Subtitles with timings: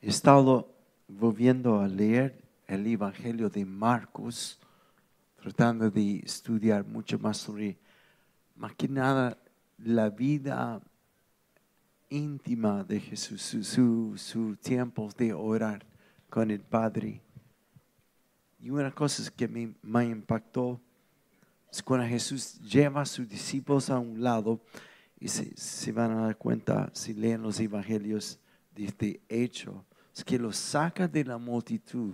[0.00, 0.72] He estado
[1.08, 4.58] volviendo a leer el Evangelio de Marcos,
[5.40, 7.78] tratando de estudiar mucho más sobre,
[8.54, 9.36] más que nada,
[9.78, 10.80] la vida
[12.10, 15.84] íntima de Jesús, su, su, su tiempo de orar
[16.30, 17.20] con el Padre.
[18.60, 20.80] Y una cosa que me, me impactó
[21.70, 24.60] es cuando Jesús lleva a sus discípulos a un lado
[25.20, 28.38] y se, van a dar cuenta si leen los evangelios
[28.74, 29.84] de este hecho,
[30.18, 32.12] es que los saca de la multitud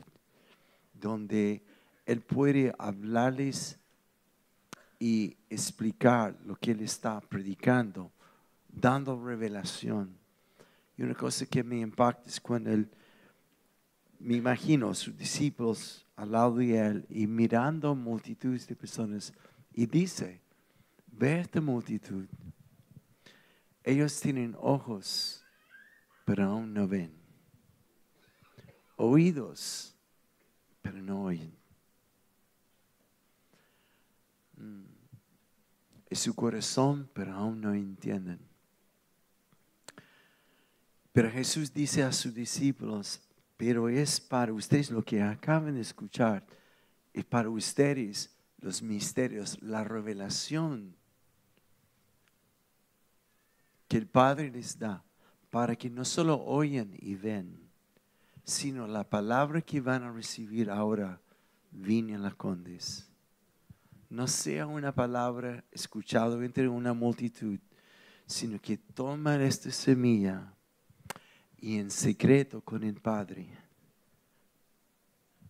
[0.92, 1.62] donde
[2.04, 3.78] Él puede hablarles
[4.98, 8.12] y explicar lo que Él está predicando,
[8.68, 10.14] dando revelación.
[10.98, 12.90] Y una cosa que me impacta es cuando Él,
[14.18, 19.32] me imagino, sus discípulos al lado de él y mirando multitudes de personas
[19.72, 20.42] y dice,
[21.06, 22.26] ve esta multitud.
[23.82, 25.42] Ellos tienen ojos,
[26.26, 27.23] pero aún no ven.
[28.96, 29.94] Oídos,
[30.82, 31.52] pero no oyen.
[34.56, 34.84] Mm.
[36.08, 38.38] Es su corazón, pero aún no entienden.
[41.12, 43.20] Pero Jesús dice a sus discípulos,
[43.56, 46.44] pero es para ustedes lo que acaban de escuchar,
[47.12, 50.96] es para ustedes los misterios, la revelación
[53.86, 55.04] que el Padre les da,
[55.50, 57.63] para que no solo oyen y ven,
[58.44, 61.20] sino la palabra que van a recibir ahora
[61.70, 63.08] vine a la condes.
[64.10, 67.58] No sea una palabra escuchada entre una multitud,
[68.26, 70.54] sino que toman esta semilla
[71.58, 73.48] y en secreto con el Padre.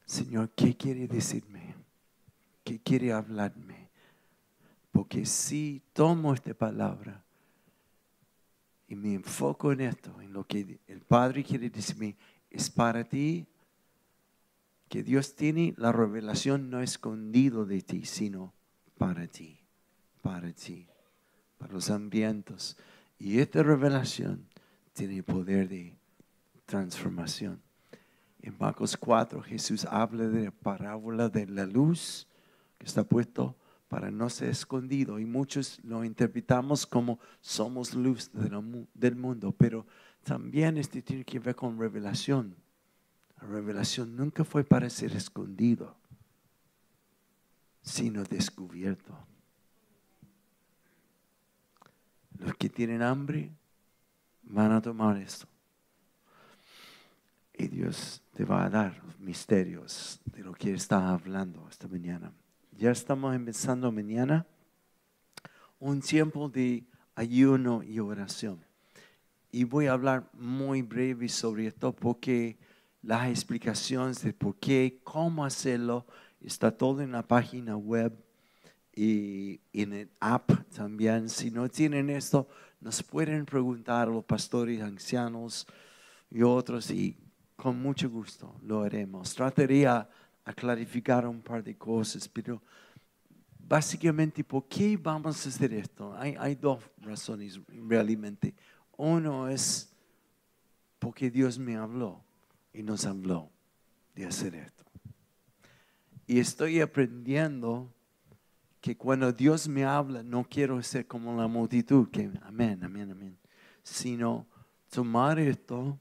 [0.07, 1.75] Señor, ¿qué quiere decirme?
[2.63, 3.91] ¿Qué quiere hablarme?
[4.93, 7.23] Porque si tomo esta palabra
[8.87, 12.17] y me enfoco en esto, en lo que el Padre quiere decirme,
[12.55, 13.47] es para ti
[14.89, 18.55] que Dios tiene la revelación no escondido de ti, sino
[18.97, 19.59] para ti,
[20.23, 20.87] para ti,
[21.59, 22.77] para los ambientes.
[23.19, 24.47] Y esta revelación
[24.93, 25.97] tiene poder de
[26.65, 27.61] transformación.
[28.41, 32.29] En Marcos 4 Jesús habla de la parábola de la luz
[32.79, 33.57] que está puesto
[33.89, 39.87] para no ser escondido y muchos lo interpretamos como somos luz del mundo, pero
[40.25, 42.57] también este tiene que ver con revelación.
[43.41, 45.95] La revelación nunca fue para ser escondido,
[47.83, 49.17] sino descubierto.
[52.39, 53.51] Los que tienen hambre
[54.43, 55.47] van a tomar esto
[57.57, 62.33] y Dios te va a dar misterios de lo que está hablando esta mañana.
[62.73, 64.47] Ya estamos empezando mañana
[65.79, 68.59] un tiempo de ayuno y oración.
[69.55, 72.59] Y voy a hablar muy breve sobre esto porque
[73.03, 76.07] las explicaciones de por qué, cómo hacerlo,
[76.41, 78.13] está todo en la página web
[78.93, 81.29] y en el app también.
[81.29, 82.49] Si no tienen esto,
[82.81, 85.69] nos pueden preguntar los pastores ancianos
[86.33, 87.17] y otros y
[87.55, 89.37] con mucho gusto lo haremos.
[89.37, 90.11] Trataría
[90.45, 92.61] a clarificar un par de cosas, pero
[93.57, 96.13] básicamente, ¿por qué vamos a hacer esto?
[96.17, 98.53] Hay, hay dos razones realmente.
[98.97, 99.93] Uno es
[100.99, 102.23] porque Dios me habló
[102.73, 103.51] y nos habló
[104.15, 104.85] de hacer esto.
[106.27, 107.93] Y estoy aprendiendo
[108.81, 113.39] que cuando Dios me habla, no quiero ser como la multitud, que amén, amén, amén,
[113.83, 114.47] sino
[114.91, 115.99] tomar esto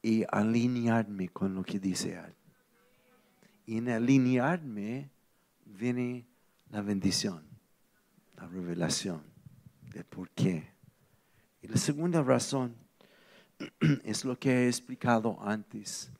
[0.00, 2.34] y alinearme con lo que dice Él.
[3.66, 5.10] Y en alinearme
[5.66, 6.26] viene
[6.70, 7.44] la bendición,
[8.36, 9.27] la revelación
[10.04, 10.70] por qué.
[11.62, 12.74] Y la segunda razón
[14.04, 16.10] es lo que he explicado antes.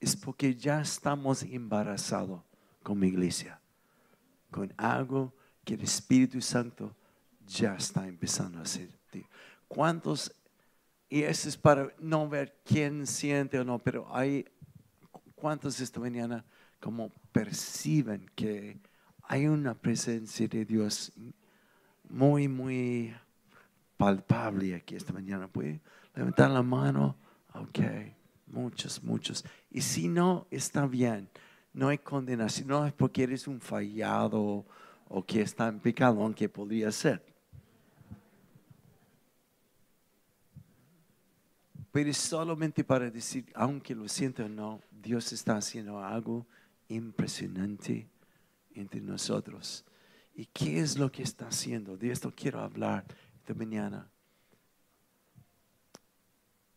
[0.00, 2.42] Es porque ya estamos embarazados
[2.82, 3.60] con mi iglesia,
[4.50, 5.34] con algo
[5.64, 6.94] que el Espíritu Santo
[7.46, 8.96] ya está empezando a hacer.
[9.66, 10.32] ¿Cuántos
[11.08, 14.44] y eso es para no ver quién siente o no, pero hay
[15.34, 16.44] cuántos esta mañana
[16.80, 18.78] como perciben que
[19.22, 21.12] hay una presencia de Dios
[22.08, 23.14] muy, muy
[23.96, 25.48] palpable aquí esta mañana.
[25.48, 25.80] ¿Puede
[26.14, 27.16] levantar la mano?
[27.54, 27.80] Ok,
[28.46, 29.44] muchos, muchos.
[29.70, 31.28] Y si no, está bien.
[31.72, 34.66] No hay condenación, no es porque eres un fallado
[35.08, 37.24] o que está en pecado, aunque podría ser.
[41.90, 46.46] Pero es solamente para decir, aunque lo siento o no, Dios está haciendo algo
[46.88, 48.08] impresionante
[48.74, 49.84] entre nosotros.
[50.38, 51.96] ¿Y qué es lo que está haciendo?
[51.96, 53.04] De esto quiero hablar
[53.34, 54.08] esta mañana.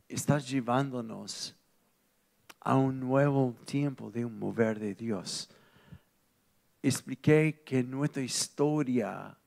[0.10, 1.56] estás llevándonos
[2.60, 5.48] a un nuevo tiempo de un mover de Dios.
[6.82, 9.38] Expliqué que en nuestra historia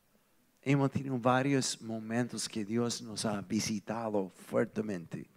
[0.62, 5.28] hemos tenido varios momentos que Dios nos ha visitado fuertemente.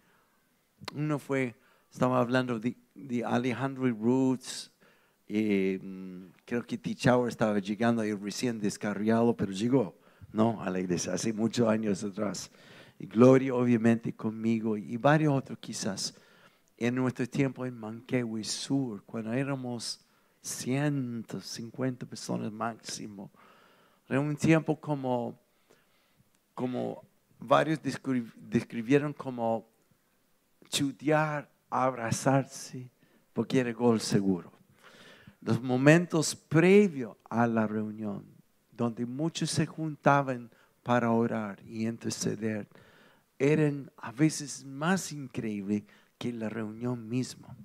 [0.94, 1.56] Uno fue,
[1.90, 2.76] estaba hablando de,
[3.26, 4.70] Alejandro Roots,
[5.28, 9.94] y, mm, creo que Tichauer estaba llegando ahí recién descarriado, pero llegó,
[10.32, 10.62] ¿no?
[10.62, 12.50] A la iglesia, hace muchos años atrás.
[12.98, 16.14] Y Gloria, obviamente, conmigo, y varios otros quizás.
[16.78, 20.00] En nuestro tiempo en Manquehue Sur, cuando éramos
[20.40, 23.30] 150 personas máximo,
[24.08, 25.38] era un tiempo como,
[26.54, 27.02] como
[27.38, 29.68] varios describieron como
[30.70, 32.88] chutear, abrazarse,
[33.34, 34.57] porque era gol seguro.
[35.40, 38.24] Los momentos previos a la reunión,
[38.72, 40.50] donde muchos se juntaban
[40.82, 42.66] para orar y interceder,
[43.38, 45.84] eran a veces más increíbles
[46.18, 47.56] que la reunión misma.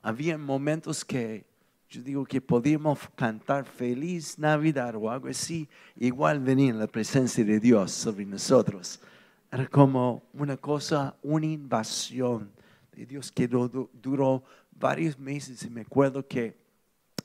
[0.00, 1.44] Había momentos que
[1.90, 7.60] yo digo que podíamos cantar feliz Navidad o algo así, igual venía la presencia de
[7.60, 8.98] Dios sobre nosotros.
[9.50, 12.50] Era como una cosa, una invasión
[12.96, 16.61] de Dios que duró varios meses y me acuerdo que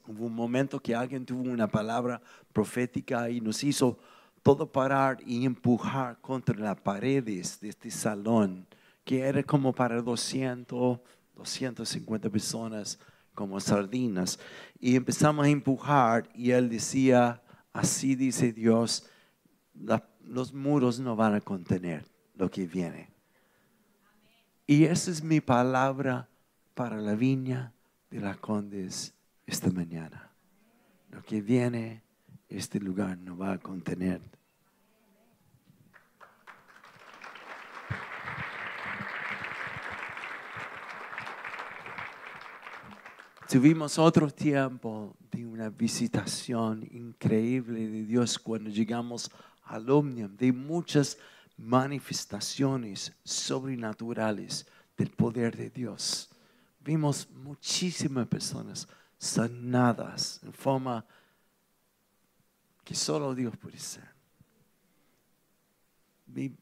[0.08, 2.22] hubo un momento que alguien tuvo una palabra
[2.54, 4.00] profética y nos hizo
[4.42, 8.66] todo parar y empujar contra las paredes de este salón,
[9.04, 11.00] que era como para 200,
[11.36, 12.98] 250 personas
[13.34, 14.40] como sardinas.
[14.80, 17.42] Y empezamos a empujar y él decía,
[17.74, 19.06] así dice Dios,
[20.24, 22.06] los muros no van a contener
[22.36, 23.10] lo que viene.
[24.66, 26.30] Y esa es mi palabra
[26.74, 27.74] para la viña
[28.10, 29.17] de la Condes
[29.48, 30.30] esta mañana.
[31.10, 32.04] Lo que viene,
[32.50, 34.22] este lugar no va a contener.
[43.50, 49.32] Tuvimos otro tiempo de una visitación increíble de Dios cuando llegamos
[49.64, 51.18] al Omnium, de muchas
[51.56, 54.68] manifestaciones sobrenaturales
[54.98, 56.30] del poder de Dios.
[56.82, 58.86] Vimos muchísimas personas
[59.18, 61.06] sanadas en forma
[62.84, 64.08] que solo Dios puede ser.
[66.28, 66.56] Vi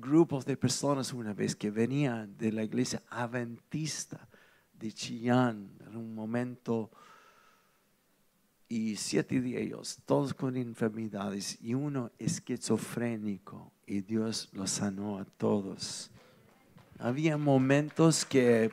[0.00, 4.28] grupos de personas una vez que venían de la iglesia adventista
[4.72, 6.90] de Chillán en un momento
[8.68, 15.24] y siete de ellos, todos con enfermedades y uno esquizofrénico y Dios los sanó a
[15.24, 16.10] todos.
[16.98, 18.70] Había momentos que,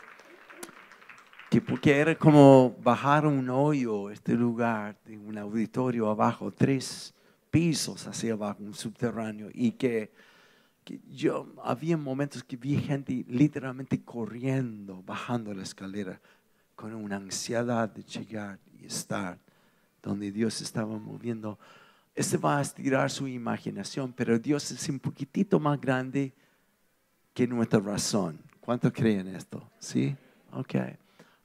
[1.49, 7.13] que era como bajar un hoyo, este lugar de un auditorio abajo, tres
[7.49, 10.11] pisos hacia abajo, un subterráneo, y que
[11.09, 16.19] yo había momentos que vi gente literalmente corriendo, bajando la escalera,
[16.75, 19.37] con una ansiedad de llegar y estar
[20.03, 21.57] donde Dios estaba moviendo.
[22.13, 26.33] Este va a estirar su imaginación, pero Dios es un poquitito más grande
[27.33, 28.39] que nuestra razón.
[28.59, 29.69] ¿Cuántos creen esto?
[29.79, 30.15] ¿Sí?
[30.51, 30.75] Ok.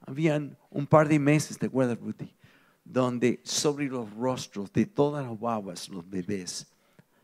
[0.05, 2.35] Habían un par de meses, ¿te acuerdas, Ruthie?
[2.83, 6.67] Donde sobre los rostros de todas las guaguas, los bebés,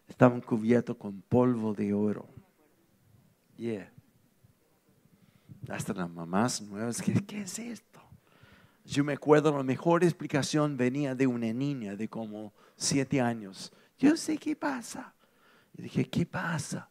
[0.08, 2.28] estaban cubiertos con polvo de oro.
[3.58, 3.92] Yeah.
[5.68, 8.00] Hasta las mamás nuevas, ¿qué, ¿qué es esto?
[8.86, 13.72] Yo me acuerdo, la mejor explicación venía de una niña de como siete años.
[14.00, 15.14] Yo sé qué pasa.
[15.78, 16.90] Y dije, ¿qué pasa?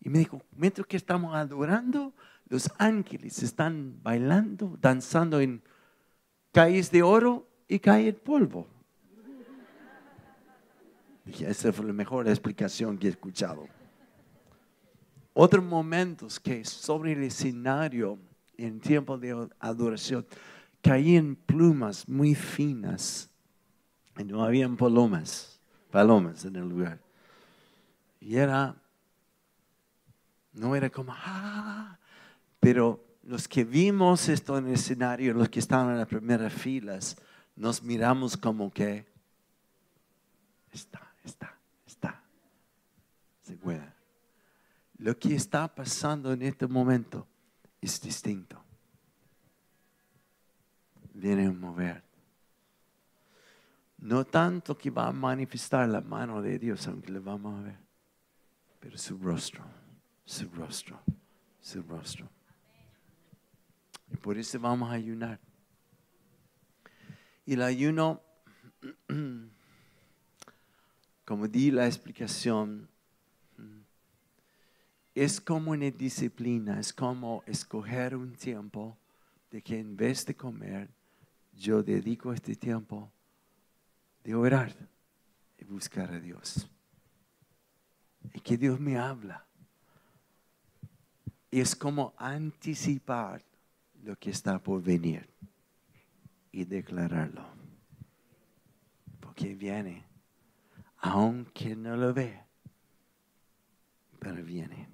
[0.00, 2.14] Y me dijo, mientras que estamos adorando,
[2.54, 5.60] los ángeles están bailando, danzando en
[6.52, 8.68] calles de oro y cae el polvo.
[11.24, 13.66] Dije, esa fue la mejor explicación que he escuchado.
[15.32, 18.20] Otros momentos que sobre el escenario
[18.56, 20.24] en tiempo de adoración
[20.80, 23.28] caían plumas muy finas
[24.16, 25.58] y no habían palomas,
[25.90, 27.00] palomas en el lugar.
[28.20, 28.76] Y era,
[30.52, 31.98] no era como, ah,
[32.64, 37.14] pero los que vimos esto en el escenario, los que estaban en las primeras filas,
[37.56, 39.04] nos miramos como que
[40.72, 41.54] está está,
[41.86, 42.22] está.
[43.42, 43.92] Se puede.
[44.96, 47.26] Lo que está pasando en este momento
[47.82, 48.62] es distinto.
[51.12, 52.02] Viene a mover.
[53.98, 57.78] No tanto que va a manifestar la mano de Dios, aunque le vamos a ver,
[58.80, 59.62] pero su rostro,
[60.24, 60.98] su rostro,
[61.60, 62.28] su rostro.
[64.14, 65.40] Y por eso vamos a ayunar.
[67.44, 68.22] Y el ayuno
[71.24, 72.88] como di la explicación,
[75.16, 78.96] es como una disciplina, es como escoger un tiempo
[79.50, 80.88] de que en vez de comer,
[81.52, 83.10] yo dedico este tiempo
[84.22, 84.72] de orar
[85.58, 86.70] y buscar a Dios.
[88.32, 89.44] Y que Dios me habla.
[91.50, 93.42] Y es como anticipar
[94.04, 95.28] lo que está por venir
[96.52, 97.42] y declararlo.
[99.20, 100.04] Porque viene,
[100.98, 102.40] aunque no lo ve,
[104.18, 104.88] pero viene.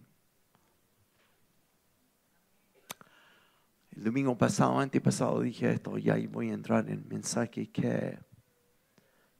[3.90, 8.18] El domingo pasado, antepasado, dije esto, y ahí voy a entrar en mensaje que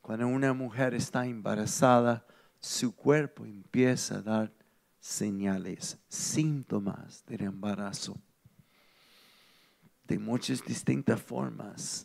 [0.03, 2.27] cuando una mujer está embarazada,
[2.59, 4.53] su cuerpo empieza a dar
[4.99, 8.21] señales, síntomas del embarazo,
[10.11, 12.05] de muchas distintas formas.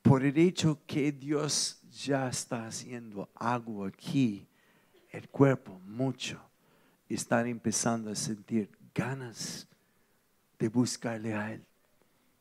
[0.00, 4.48] Por el hecho que Dios ya está haciendo algo aquí,
[5.10, 6.40] el cuerpo mucho
[7.06, 9.68] está empezando a sentir ganas
[10.58, 11.66] de buscarle a Él,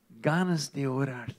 [0.10, 1.36] ganas de orar,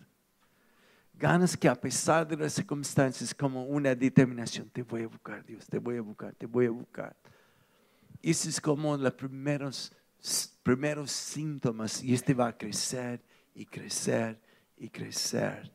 [1.15, 5.67] ganas que a pesar de las circunstancias, como una determinación, te voy a buscar, Dios,
[5.67, 7.17] te voy a buscar, te voy a buscar.
[8.21, 9.91] Eso es como los primeros,
[10.63, 13.23] primeros síntomas y este va a crecer
[13.55, 14.41] y crecer
[14.77, 15.73] y crecer.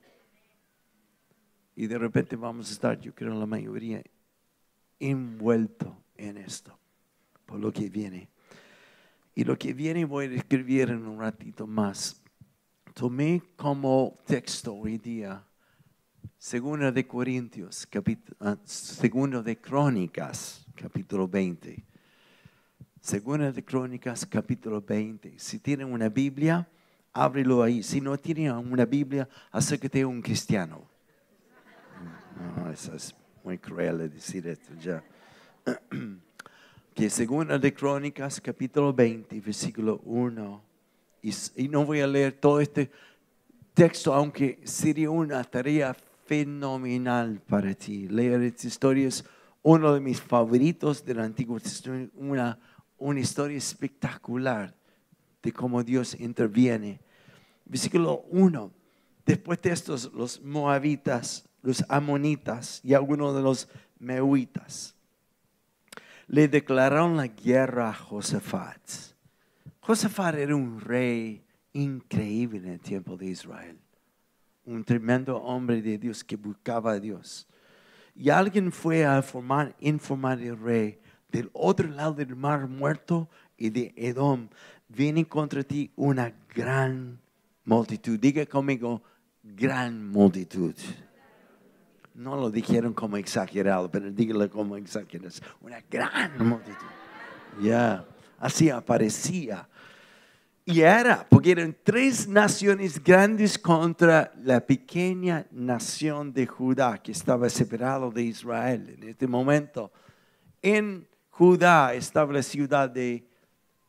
[1.75, 4.03] Y de repente vamos a estar, yo creo, la mayoría
[4.99, 6.77] envuelto en esto,
[7.45, 8.29] por lo que viene.
[9.35, 12.21] Y lo que viene voy a escribir en un ratito más.
[12.93, 15.43] Tomé como texto hoy día
[16.37, 21.92] Segunda de Corintios, capítulo, ah, Segunda de Crónicas, capítulo 20.
[23.03, 25.33] Segunda de Crónicas, capítulo 20.
[25.37, 26.65] Si tienen una Biblia,
[27.11, 27.83] ábrelo ahí.
[27.83, 30.87] Si no tienen una Biblia, acércate a un cristiano.
[32.55, 35.03] No, eso es muy cruel decir esto ya.
[36.95, 40.63] que segunda de Crónicas, capítulo 20, versículo 1.
[41.23, 42.89] Y, no voy a leer todo este
[43.73, 45.93] texto, aunque sería una tarea
[46.25, 48.07] fenomenal para ti.
[48.07, 49.25] Leer esta historia es
[49.61, 52.57] uno de mis favoritos del Antiguo Testamento, una,
[53.03, 54.73] una historia espectacular
[55.41, 57.01] de cómo Dios interviene.
[57.65, 58.71] Versículo 1.
[59.25, 63.67] Después de estos, los moabitas, los amonitas y algunos de los
[63.99, 64.95] meuitas
[66.27, 68.81] le declararon la guerra a Josafat.
[69.81, 71.43] Josafat era un rey
[71.73, 73.77] increíble en el tiempo de Israel,
[74.65, 77.47] un tremendo hombre de Dios que buscaba a Dios.
[78.15, 80.99] Y alguien fue a informar, informar al rey
[81.33, 84.47] del otro lado del mar muerto y de Edom,
[84.87, 87.19] viene contra ti una gran
[87.65, 88.17] multitud.
[88.17, 89.03] Diga conmigo,
[89.43, 90.75] gran multitud
[92.15, 95.33] no lo dijeron como exagerado, pero dígale como exagerado.
[95.61, 96.85] Una gran multitud.
[97.61, 98.05] Ya,
[98.39, 99.67] así aparecía.
[100.65, 107.49] Y era, porque eran tres naciones grandes contra la pequeña nación de Judá que estaba
[107.49, 109.91] separado de Israel en este momento.
[110.61, 113.27] En Judá estaba la ciudad de,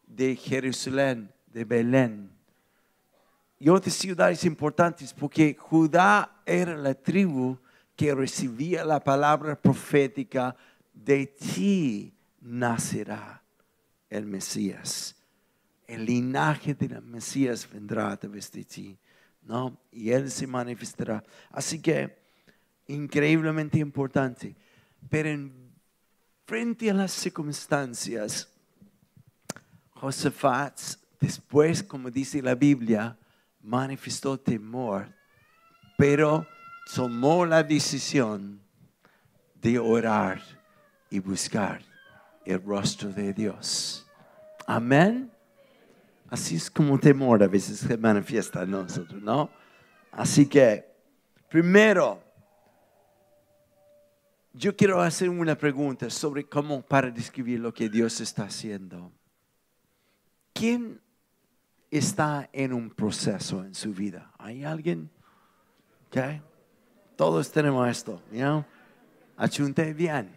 [0.07, 2.31] de Jerusalén, de Belén.
[3.59, 7.59] Y otras ciudades importantes porque Judá era la tribu
[7.97, 10.57] que recibía la palabra profética,
[10.95, 13.43] de ti nacerá
[14.09, 15.15] el Mesías.
[15.87, 18.99] El linaje del Mesías vendrá a través de ti,
[19.43, 19.79] ¿no?
[19.93, 21.23] Y Él se manifestará.
[21.51, 22.17] Así que,
[22.87, 24.57] increíblemente importante.
[25.11, 25.64] Pero en
[26.47, 28.49] frente a las circunstancias,
[29.91, 30.79] Josafat,
[31.21, 33.17] después, como dice la Biblia,
[33.63, 35.09] manifestó temor,
[35.97, 36.47] pero
[36.95, 38.61] tomó la decisión
[39.55, 40.43] de orar
[41.09, 41.81] y buscar
[42.45, 44.07] el rostro de Dios.
[44.67, 45.31] Amén.
[46.29, 49.51] Así es como temor a veces se manifiesta en nosotros, ¿no?
[50.11, 50.85] Así que,
[51.49, 52.24] primero,
[54.55, 59.13] yo quiero hacer una pregunta sobre cómo para describir lo que Dios está haciendo.
[60.53, 61.01] ¿Quién
[61.91, 64.33] está en un proceso en su vida?
[64.39, 65.11] ¿Hay alguien?
[66.07, 66.41] Okay.
[67.17, 68.65] Todos tenemos esto, ¿no?
[69.37, 70.31] Achunte bien.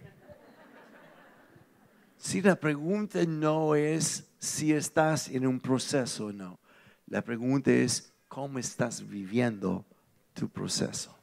[2.18, 6.60] Si la pregunta no es si estás en un proceso o no,
[7.06, 9.86] la pregunta es cómo estás viviendo
[10.34, 11.17] tu proceso.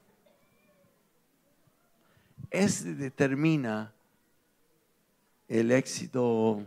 [2.50, 3.92] Este determina
[5.48, 6.62] el éxito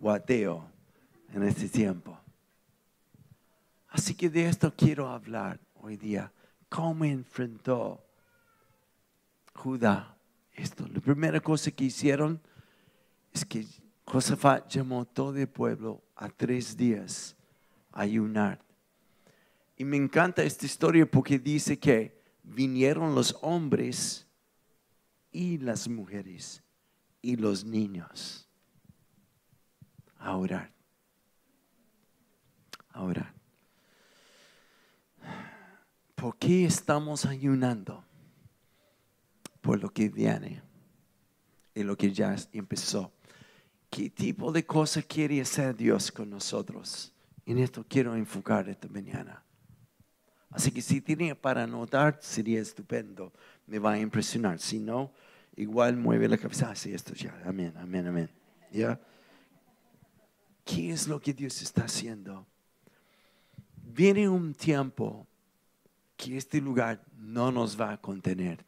[0.00, 0.64] guateo
[1.32, 2.18] en este tiempo.
[3.88, 6.32] Así que de esto quiero hablar hoy día
[6.68, 8.02] cómo enfrentó
[9.54, 10.16] Judá
[10.54, 10.88] esto.
[10.88, 12.40] La primera cosa que hicieron
[13.32, 13.66] es que
[14.04, 17.36] Josafat llamó todo el pueblo a tres días
[17.92, 18.60] a ayunar.
[19.76, 24.26] Y me encanta esta historia porque dice que vinieron los hombres
[25.32, 26.62] y las mujeres
[27.22, 28.48] y los niños
[30.18, 30.70] a orar.
[32.90, 33.34] A orar.
[36.14, 38.04] ¿Por qué estamos ayunando?
[39.60, 40.62] Por lo que viene
[41.74, 43.12] y lo que ya empezó.
[43.90, 47.12] ¿Qué tipo de cosas quiere hacer Dios con nosotros?
[47.44, 49.42] En esto quiero enfocar esta mañana.
[50.50, 53.32] Así que si tiene para anotar, sería estupendo.
[53.66, 54.58] Me va a impresionar.
[54.58, 55.12] Si no,
[55.56, 56.70] igual mueve la cabeza.
[56.70, 57.40] Ah, esto ya.
[57.44, 58.30] Amén, amén, amén.
[58.70, 59.00] ¿Ya?
[60.64, 62.46] ¿Qué es lo que Dios está haciendo?
[63.76, 65.26] Viene un tiempo
[66.16, 68.64] que este lugar no nos va a contener.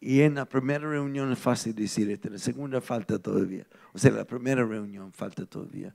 [0.00, 3.66] Y en la primera reunión es fácil decir esto, en la segunda falta todavía.
[3.92, 5.94] O sea, la primera reunión falta todavía.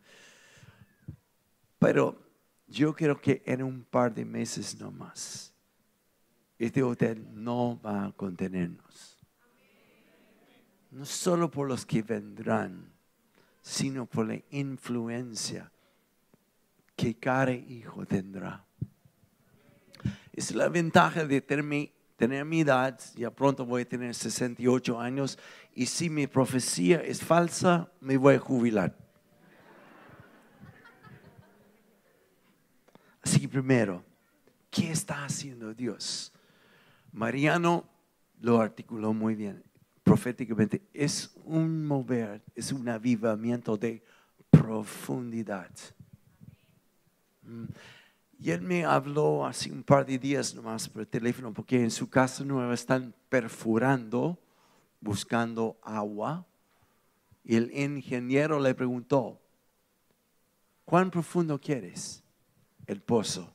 [1.77, 2.19] Pero
[2.67, 5.50] yo creo que en un par de meses no más,
[6.65, 9.17] este hotel no va a contenernos.
[10.91, 12.91] No solo por los que vendrán,
[13.61, 15.71] sino por la influencia
[16.95, 18.63] que cada hijo tendrá.
[20.33, 21.63] Es la ventaja de tener
[22.45, 25.39] mi, edad, ya pronto voy a tener 68 años,
[25.73, 28.95] y si mi profecía es falsa, me voy a jubilar.
[33.23, 34.03] Así que primero,
[34.69, 36.31] ¿qué está haciendo Dios?
[37.11, 37.85] Mariano
[38.39, 39.63] lo articuló muy bien
[40.03, 40.81] proféticamente.
[40.93, 44.03] Es un mover, es un avivamiento de
[44.49, 45.69] profundidad.
[47.43, 47.65] Mm.
[48.39, 52.09] Y él me habló hace un par de días nomás por teléfono porque en su
[52.09, 54.39] casa nueva están perforando,
[54.99, 56.45] buscando agua.
[57.43, 59.39] Y el ingeniero le preguntó,
[60.85, 62.21] ¿cuán profundo quieres?
[62.91, 63.53] el pozo.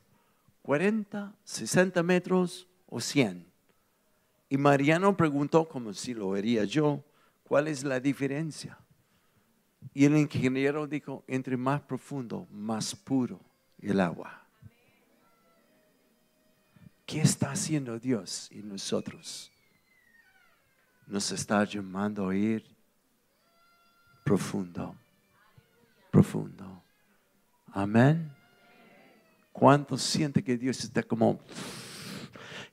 [0.63, 3.46] 40, 60 metros o 100.
[4.49, 7.03] Y Mariano preguntó, como si lo haría yo,
[7.43, 8.77] ¿cuál es la diferencia?
[9.93, 13.39] Y el ingeniero dijo, entre más profundo, más puro
[13.81, 14.43] el agua.
[17.05, 19.51] ¿Qué está haciendo Dios y nosotros?
[21.05, 22.65] Nos está llamando a ir
[24.25, 24.93] profundo,
[26.11, 26.83] profundo.
[27.67, 28.29] Amén.
[29.53, 31.39] ¿Cuántos siente que Dios está como...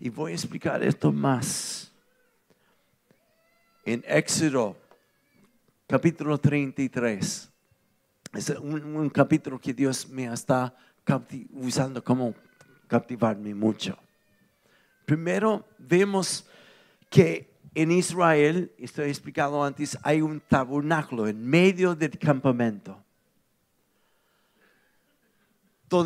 [0.05, 1.91] Y voy a explicar esto más.
[3.87, 4.77] En Éxodo,
[5.87, 7.51] capítulo 33,
[8.35, 10.77] es un, capítulo que Dios me está
[11.55, 12.35] usando como
[12.87, 13.97] captivarme mucho.
[15.07, 16.47] Primero vemos
[17.09, 23.03] que en Israel, estoy explicado antes, hay un tabernáculo en medio del campamento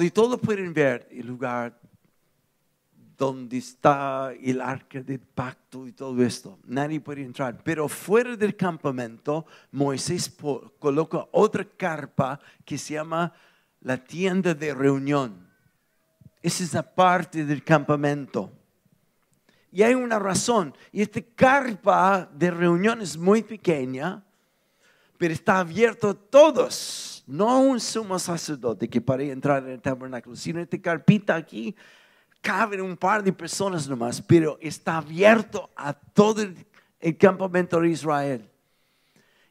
[0.01, 1.81] y todos pueden ver el lugar
[3.19, 6.61] donde está el arca del pacto y todo esto.
[6.65, 7.61] Nadie puede entrar.
[7.65, 10.33] Pero fuera del campamento, Moisés
[10.79, 13.33] coloca otra carpa que se llama
[13.81, 15.49] la tienda de reunión.
[16.41, 18.53] Esa es la parte del campamento.
[19.73, 20.73] Y hay una razón.
[20.93, 24.23] Y esta carpa de reunión es muy pequeña,
[25.19, 30.35] pero está abierto a todos no un sumo sacerdote que para entrar en el tabernáculo,
[30.35, 31.77] sino esta carpita aquí
[32.40, 38.51] caben un par de personas nomás, pero está abierto a todo el, campamento de Israel.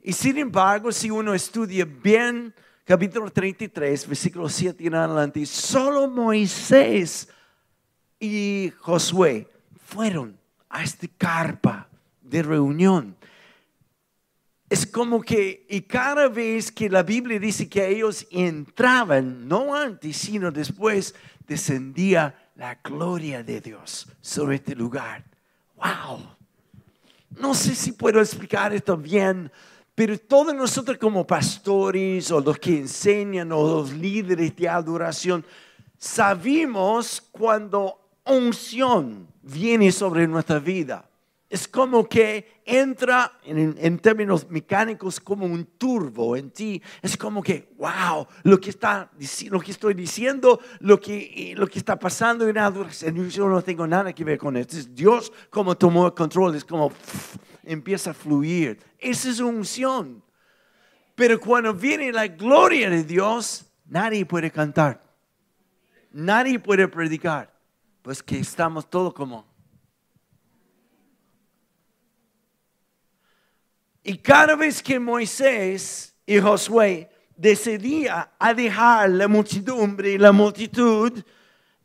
[0.02, 7.30] Y sin embargo, si uno estudia bien capítulo 33, versículo 7 en adelante, solo Moisés
[8.20, 9.48] y Josué
[9.86, 10.38] fueron
[10.70, 11.88] a esta carpa
[12.22, 13.18] de reunión
[14.70, 20.18] es como que, y cada vez que la Biblia dice que ellos entraban, no antes,
[20.18, 21.16] sino después,
[21.48, 25.24] descendía la gloria de Dios sobre este lugar.
[25.76, 26.22] ¡Wow!
[27.40, 29.52] No sé si puedo explicar esto bien,
[29.94, 35.46] pero todos nosotros como pastores o los que enseñan o los líderes de adoración,
[36.00, 41.07] sabemos cuando unción viene sobre nuestra vida
[41.50, 46.82] es como que entra en, términos mecánicos como un turbo en ti.
[47.02, 49.10] Es como que, wow, lo que, está,
[49.50, 53.88] lo que estoy diciendo, lo que, lo que está pasando en adoración, yo no tengo
[53.88, 54.76] nada que ver con esto.
[54.76, 56.92] Es Dios como tomó el control, es como
[57.64, 58.80] empieza a fluir.
[59.00, 60.22] Esa es unción.
[61.16, 65.02] Pero cuando viene la gloria de Dios, nadie puede cantar.
[66.12, 67.56] Nadie puede predicar.
[68.02, 69.57] Pues que estamos todos como
[74.08, 81.12] Y cada vez que Moisés y Josué decidían a dejar la muchedumbre y la multitud,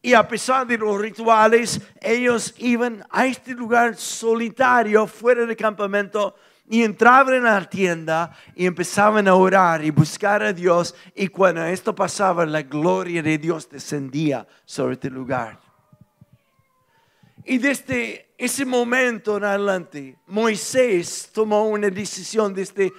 [0.01, 6.37] y a pesar de los rituales, ellos iban a este lugar solitario fuera del campamento
[6.71, 10.95] y entraban en la tienda y empezaban a orar y buscar a Dios.
[11.17, 15.59] Y cuando esto pasaba, la gloria de Dios descendía sobre este lugar.
[17.45, 22.93] Y desde ese momento en adelante, Moisés tomó una decisión desde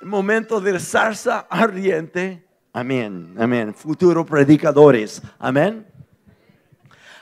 [0.00, 2.46] el momento de la zarza ardiente.
[2.72, 3.74] Amén, amén.
[3.74, 5.86] Futuros predicadores, amén.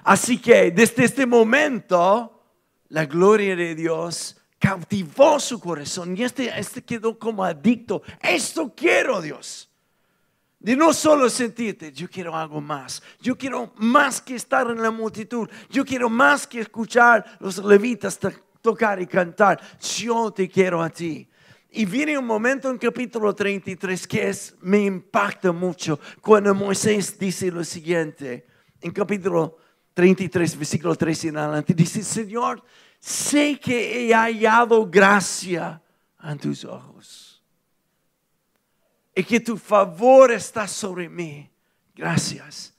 [0.05, 2.45] Así que desde este momento,
[2.89, 8.03] la gloria de Dios cautivó su corazón y este, este quedó como adicto.
[8.21, 9.68] Esto quiero, Dios.
[10.61, 13.01] De no solo sentirte, yo quiero algo más.
[13.21, 15.49] Yo quiero más que estar en la multitud.
[15.71, 18.19] Yo quiero más que escuchar los levitas
[18.61, 19.61] tocar y cantar.
[19.81, 21.29] Yo te quiero a ti.
[21.71, 27.63] Y viene un momento en capítulo 33 que me impacta mucho cuando Moisés dice lo
[27.63, 28.47] siguiente.
[28.81, 29.59] En capítulo
[29.95, 32.65] 33, versículo 13 en adelante, dice, Señor,
[32.99, 35.81] sé que he hallado gracia
[36.21, 37.28] en tus ojos
[39.19, 41.51] y que tu favor está sobre mí.
[41.93, 42.73] Gracias.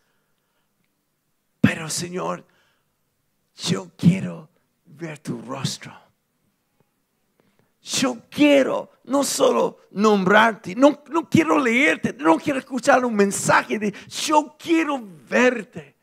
[1.59, 2.45] Pero Señor,
[3.67, 4.47] yo quiero
[4.85, 5.91] ver tu rostro.
[7.81, 13.93] Yo quiero no solo nombrarte, no, no quiero leerte, no quiero escuchar un mensaje de,
[14.07, 14.97] yo quiero
[15.29, 15.97] verte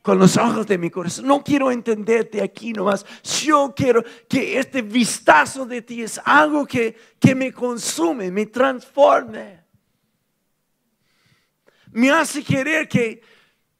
[0.00, 1.26] con los ojos de mi corazón.
[1.26, 3.04] No quiero entenderte aquí nomás.
[3.22, 9.63] Yo quiero que este vistazo de ti es algo que, que me consume, me transforme.
[11.94, 13.20] Me hace querer que,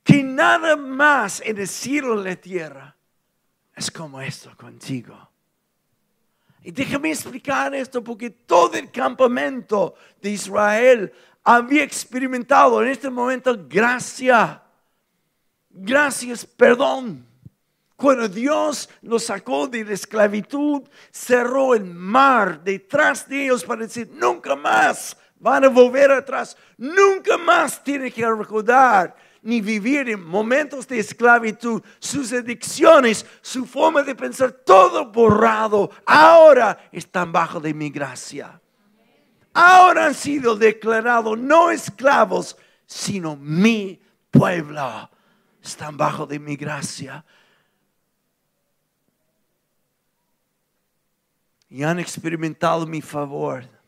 [0.02, 2.96] que nada más en el cielo y la tierra
[3.76, 5.30] es como esto contigo.
[6.62, 11.12] Y déjame explicar esto porque todo el campamento de Israel
[11.44, 14.64] había experimentado en este momento gracia
[15.74, 17.26] gracias, perdón.
[17.96, 24.10] Cuando Dios los sacó de la esclavitud, cerró el mar detrás de ellos para decir,
[24.12, 30.88] nunca más van a volver atrás, nunca más tienen que recordar ni vivir en momentos
[30.88, 35.90] de esclavitud, sus adicciones, su forma de pensar, todo borrado.
[36.06, 38.58] Ahora están bajo de mi gracia.
[39.52, 45.10] Ahora han sido declarados no esclavos, sino mi pueblo
[45.62, 47.22] están bajo de mi gracia.
[51.68, 53.83] Y han experimentado mi favor.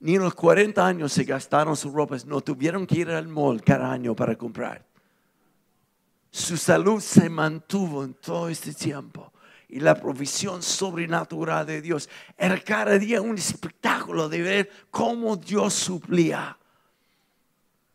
[0.00, 3.62] Ni en los 40 años se gastaron sus ropas, no tuvieron que ir al mall
[3.62, 4.84] cada año para comprar.
[6.30, 9.32] Su salud se mantuvo en todo este tiempo
[9.68, 15.74] y la provisión sobrenatural de Dios era cada día un espectáculo de ver cómo Dios
[15.74, 16.56] suplía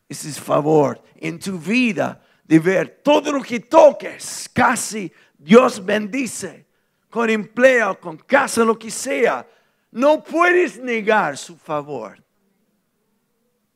[0.07, 6.65] ese favor en tu vida de ver todo lo que toques, casi Dios bendice
[7.09, 9.47] con empleo, con casa, lo que sea.
[9.95, 12.21] No puedes negar su favor.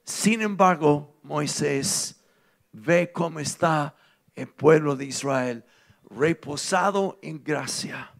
[0.03, 2.21] Sin embargo, Moisés
[2.73, 3.95] ve cómo está
[4.35, 5.63] el pueblo de Israel
[6.09, 8.11] reposado en gracia.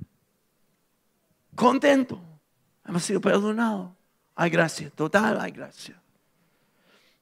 [1.54, 2.22] Contento.
[2.86, 3.92] Hemos sido perdonados.
[4.34, 6.02] Hay gracia, total hay gracia.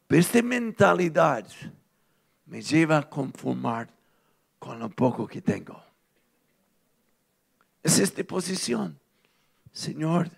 [0.05, 1.47] Pero esta mentalidad
[2.45, 3.89] me lleva a conformar
[4.59, 5.83] con lo poco que tengo.
[7.81, 8.99] Es esta posición.
[9.71, 10.29] Señor,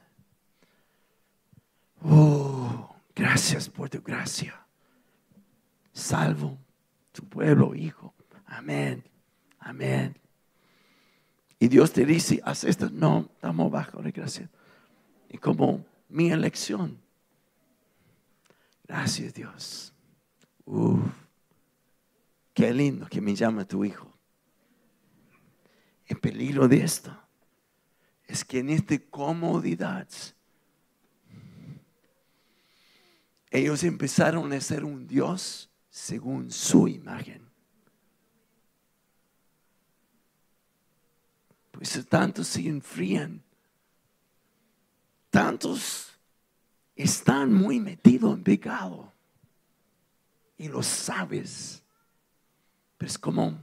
[2.03, 4.65] oh, gracias por tu gracia.
[5.91, 6.57] Salvo
[7.12, 8.13] tu pueblo, hijo.
[8.45, 9.03] Amén.
[9.59, 10.17] Amén.
[11.59, 12.89] Y Dios te dice, haz esto.
[12.89, 14.49] No, estamos bajo la gracia.
[15.29, 16.97] Y como mi elección.
[18.88, 19.93] Gracias, Dios.
[22.53, 24.12] Qué lindo que me llama tu hijo.
[26.07, 27.15] El peligro de esto
[28.25, 30.07] es que en esta comodidad
[33.51, 37.47] ellos empezaron a ser un Dios según su imagen.
[41.71, 43.41] Pues tantos se enfrían,
[45.29, 46.09] tantos
[46.95, 49.12] están muy metidos en pecado
[50.57, 51.81] y lo sabes.
[52.97, 53.57] Pero es como,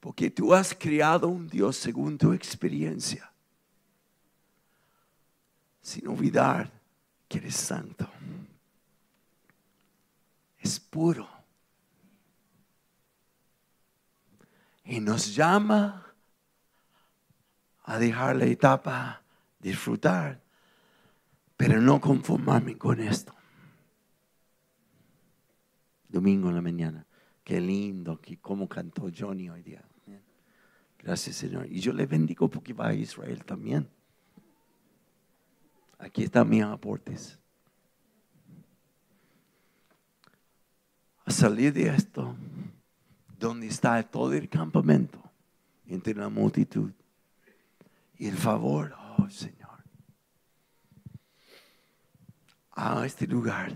[0.00, 3.30] porque tú has creado un Dios según tu experiencia,
[5.82, 6.75] sin olvidar
[7.28, 8.08] que eres santo,
[10.58, 11.28] es puro.
[14.84, 16.14] Y nos llama
[17.84, 19.22] a dejar la etapa
[19.58, 20.40] disfrutar,
[21.56, 23.34] pero no conformarme con esto.
[26.08, 27.06] Domingo en la mañana.
[27.42, 29.82] Qué lindo, que cómo cantó Johnny hoy día.
[30.98, 31.66] Gracias, Señor.
[31.70, 33.88] Y yo le bendigo porque va a Israel también.
[35.98, 37.38] Aquí están mis aportes.
[41.24, 42.36] A salir de esto,
[43.38, 45.20] donde está todo el campamento,
[45.86, 46.92] entre la multitud,
[48.16, 49.82] y el favor, oh Señor,
[52.70, 53.72] a este lugar.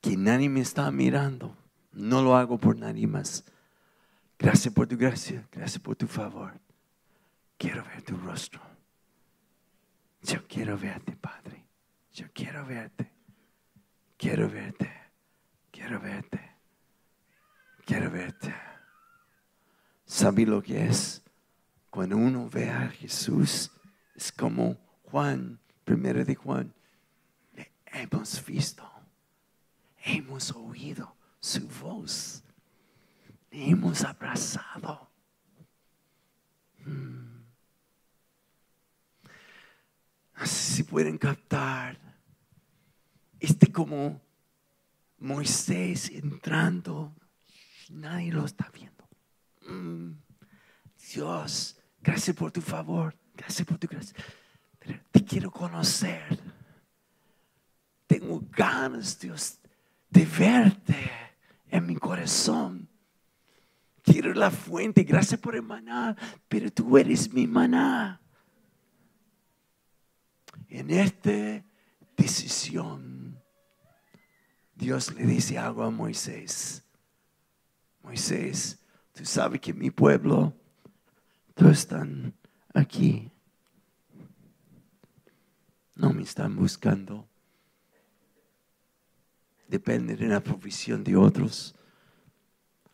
[0.00, 1.56] Que nadie me está mirando.
[1.92, 3.44] No lo hago por nadie más.
[4.40, 6.58] Gracias por tu gracia, gracias por tu favor.
[7.58, 8.58] Quiero ver tu rostro.
[10.22, 11.66] Yo quiero verte, Padre.
[12.14, 13.12] Yo quiero verte.
[14.16, 14.90] Quiero verte.
[15.70, 16.40] Quiero verte.
[17.84, 18.54] Quiero verte.
[20.06, 21.22] ¿Sabe lo que es?
[21.90, 23.70] Cuando uno ve a Jesús,
[24.14, 26.74] es como Juan, primero de Juan.
[27.92, 28.90] Hemos visto,
[30.02, 32.42] hemos oído su voz,
[33.50, 35.10] hemos abrazado.
[36.84, 37.44] Hmm.
[40.34, 41.98] Así si pueden captar
[43.38, 44.20] este como
[45.18, 47.14] Moisés entrando,
[47.90, 49.08] nadie lo está viendo.
[49.66, 50.12] Hmm.
[51.12, 54.16] Dios, gracias por tu favor, gracias por tu gracia.
[55.10, 56.38] te quiero conocer.
[58.06, 59.58] Tengo ganas, Dios,
[60.08, 61.10] de verte
[61.68, 62.89] en mi corazón.
[64.02, 66.16] Quiero la fuente, gracias por el maná,
[66.48, 68.20] pero tú eres mi maná.
[70.68, 71.64] En esta
[72.16, 73.42] decisión,
[74.74, 76.84] Dios le dice algo a Moisés.
[78.02, 78.78] Moisés,
[79.12, 80.56] tú sabes que mi pueblo
[81.54, 82.34] todos están
[82.72, 83.30] aquí.
[85.94, 87.28] No me están buscando.
[89.68, 91.76] Depende de la provisión de otros.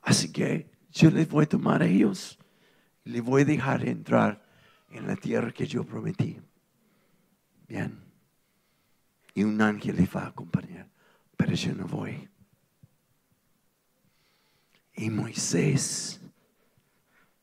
[0.03, 2.39] Así que yo les voy a tomar a ellos
[3.05, 4.43] y les voy a dejar entrar
[4.91, 6.41] en la tierra que yo prometí.
[7.69, 8.01] Bien.
[9.35, 10.89] Y un ángel les va a acompañar,
[11.37, 12.27] pero yo no voy.
[14.95, 16.19] Y Moisés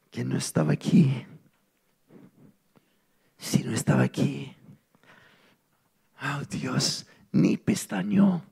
[0.10, 1.28] que no estaba aquí.
[3.38, 4.56] Si no estaba aquí,
[6.22, 8.44] oh Dios, ni pestañó.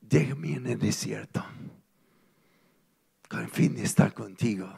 [0.00, 1.44] Déjame en el desierto
[3.28, 4.72] con fin de estar contigo.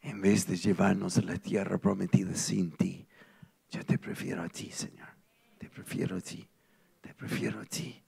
[0.00, 3.06] En vez de llevarnos a la tierra prometida sin ti,
[3.70, 5.08] yo te prefiero a ti, Señor.
[5.58, 6.48] Te prefiero a ti.
[7.00, 8.02] Te prefiero a ti.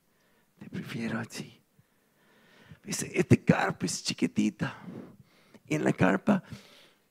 [0.57, 1.61] Te prefiero a ti.
[2.83, 4.75] Dice, este carpa es chiquitita
[5.75, 6.43] en la carpa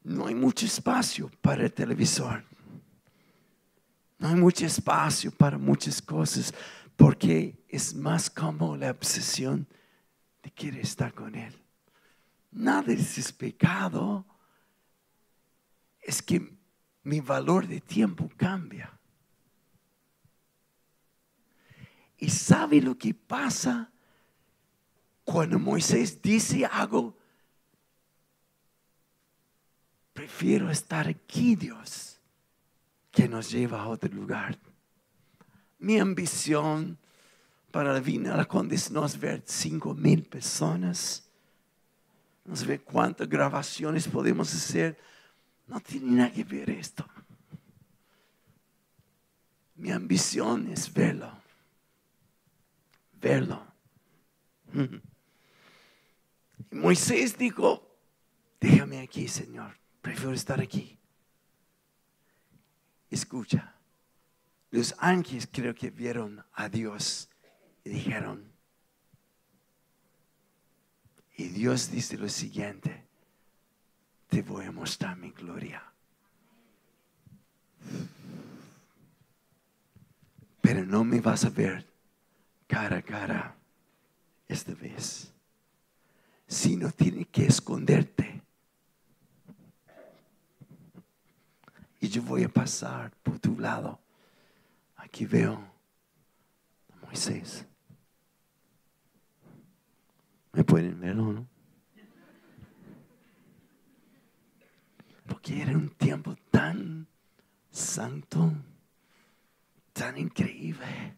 [0.02, 2.44] no hay mucho espacio para el televisor.
[4.18, 6.54] No hay mucho espacio para muchas cosas
[6.96, 9.66] porque es más como la obsesión
[10.42, 11.54] de querer estar con Él.
[12.52, 14.24] Nada es pecado.
[16.00, 16.56] Es que
[17.02, 18.98] mi valor de tiempo cambia.
[22.18, 23.90] ¿Y sabe lo que pasa
[25.24, 27.20] cuando Moisés dice algo
[30.20, 32.20] prefiero estar aquí, Dios,
[33.10, 34.58] que nos lleva a otro lugar.
[35.78, 36.98] Mi ambición
[37.70, 41.28] para la Vina Conde no es ver cinco mil personas,
[42.44, 44.98] no es ver cuántas grabaciones podemos hacer.
[45.66, 47.06] No tiene nada que ver esto.
[49.76, 51.32] Mi ambición es verlo,
[53.20, 53.64] verlo.
[56.70, 57.96] Moisés dijo,
[58.60, 60.98] déjame aquí, Señor prefiero estar aquí.
[63.10, 63.74] Escucha,
[64.70, 67.29] los ángeles creo que vieron a Dios
[67.84, 68.52] y dijeron,
[71.36, 73.04] y Dios dice lo siguiente,
[74.28, 75.82] te voy a mostrar mi gloria.
[80.60, 81.86] Pero no me vas a ver
[82.66, 83.56] cara a cara
[84.46, 85.32] esta vez,
[86.46, 88.40] sino tiene que esconderte
[92.00, 94.00] y yo voy a pasar por tu lado.
[94.96, 95.62] Aquí veo
[96.92, 97.66] a Moisés.
[100.52, 101.48] ¿Me pueden ver o no?
[105.26, 107.06] Porque era un tiempo tan
[107.70, 108.52] santo,
[109.92, 111.16] tan increíble.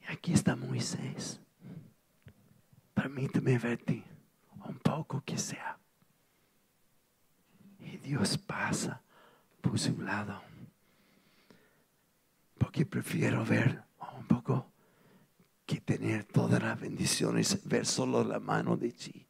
[0.00, 1.40] Y aquí está Moisés.
[2.94, 4.02] Permíteme verte
[4.66, 5.78] un poco que sea.
[7.78, 9.02] Y Dios pasa
[9.60, 10.42] por su lado.
[12.58, 13.87] Porque prefiero ver
[15.68, 19.28] que tener todas las bendiciones, ver solo la mano de ti.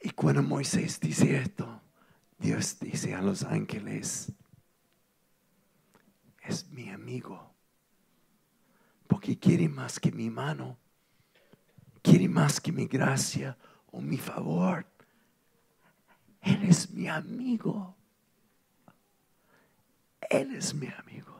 [0.00, 1.82] Y cuando Moisés dice esto,
[2.38, 4.32] Dios dice a los ángeles,
[6.42, 7.54] es mi amigo,
[9.06, 10.78] porque quiere más que mi mano,
[12.00, 13.58] quiere más que mi gracia
[13.90, 14.86] o mi favor.
[16.40, 17.94] Él es mi amigo.
[20.30, 21.37] Él es mi amigo.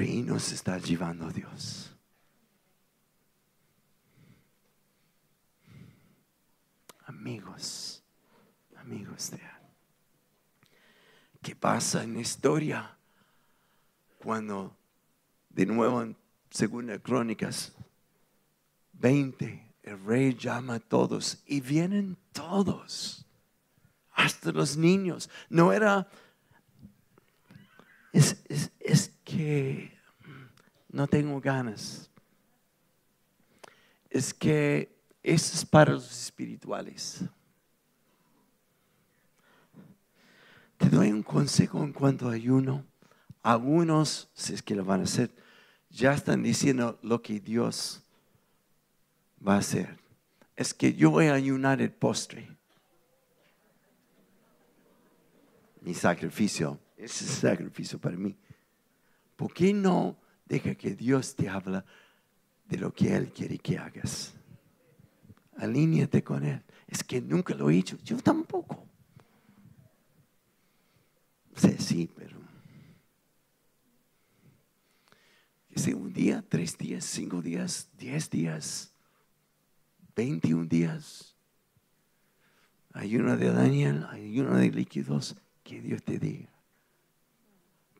[0.00, 1.94] Por nos está llevando Dios.
[7.04, 8.02] Amigos,
[8.78, 9.42] amigos de Él.
[11.42, 12.96] ¿Qué pasa en la historia
[14.22, 14.74] cuando
[15.50, 16.16] de nuevo en
[16.48, 17.74] Segunda Crónicas
[18.94, 23.26] 20 el rey llama a todos y vienen todos,
[24.12, 25.28] hasta los niños.
[25.50, 26.08] No era,
[28.14, 28.42] es,
[28.80, 29.92] es que
[30.90, 32.10] no tengo ganas.
[34.08, 37.20] Es que eso es para los espirituales.
[40.76, 42.84] Te doy un consejo en cuanto a ayuno.
[43.42, 45.30] Algunos, si es que lo van a hacer,
[45.90, 48.02] ya están diciendo lo que Dios
[49.46, 49.98] va a hacer.
[50.56, 52.48] Es que yo voy a ayunar el postre.
[55.82, 58.36] Mi sacrificio, ese es sacrificio para mí.
[59.40, 61.82] ¿Por qué no deja que Dios te habla
[62.66, 64.34] de lo que Él quiere que hagas?
[65.56, 66.62] Alíñate con Él.
[66.86, 68.86] Es que nunca lo he hecho, yo tampoco.
[71.56, 72.38] Sí, sí, pero.
[75.70, 78.92] Que sea un día, tres días, cinco días, diez días,
[80.14, 81.34] veintiún días.
[82.92, 86.50] Hay uno de Daniel, hay uno de líquidos, que Dios te diga.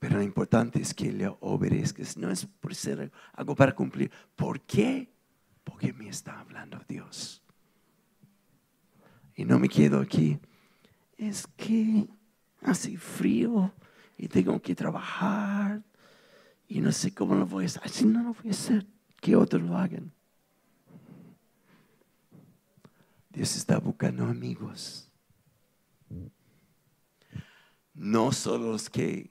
[0.01, 2.17] Pero lo importante es que le obedezcas.
[2.17, 4.11] No es por ser algo para cumplir.
[4.35, 5.13] ¿Por qué?
[5.63, 7.43] Porque me está hablando Dios.
[9.37, 10.41] Y no me quedo aquí.
[11.19, 12.09] Es que
[12.63, 13.73] hace frío
[14.17, 15.83] y tengo que trabajar
[16.67, 17.83] y no sé cómo lo voy a hacer.
[17.85, 18.87] Así no lo voy a hacer.
[19.21, 20.11] Que otros lo hagan.
[23.29, 25.11] Dios está buscando amigos.
[27.93, 29.31] No solo los que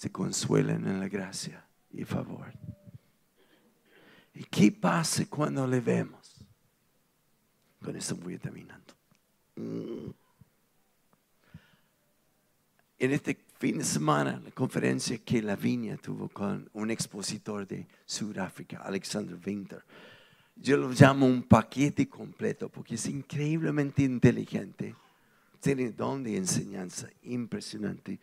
[0.00, 2.50] se consuelan en la gracia y favor.
[4.32, 6.42] ¿Y qué pasa cuando le vemos?
[7.84, 8.94] Con eso voy terminando.
[9.56, 10.14] En
[12.98, 18.78] este fin de semana, la conferencia que la viña tuvo con un expositor de Sudáfrica,
[18.78, 19.84] Alexander Winter,
[20.56, 24.94] yo lo llamo un paquete completo porque es increíblemente inteligente,
[25.60, 28.18] tiene don de enseñanza impresionante,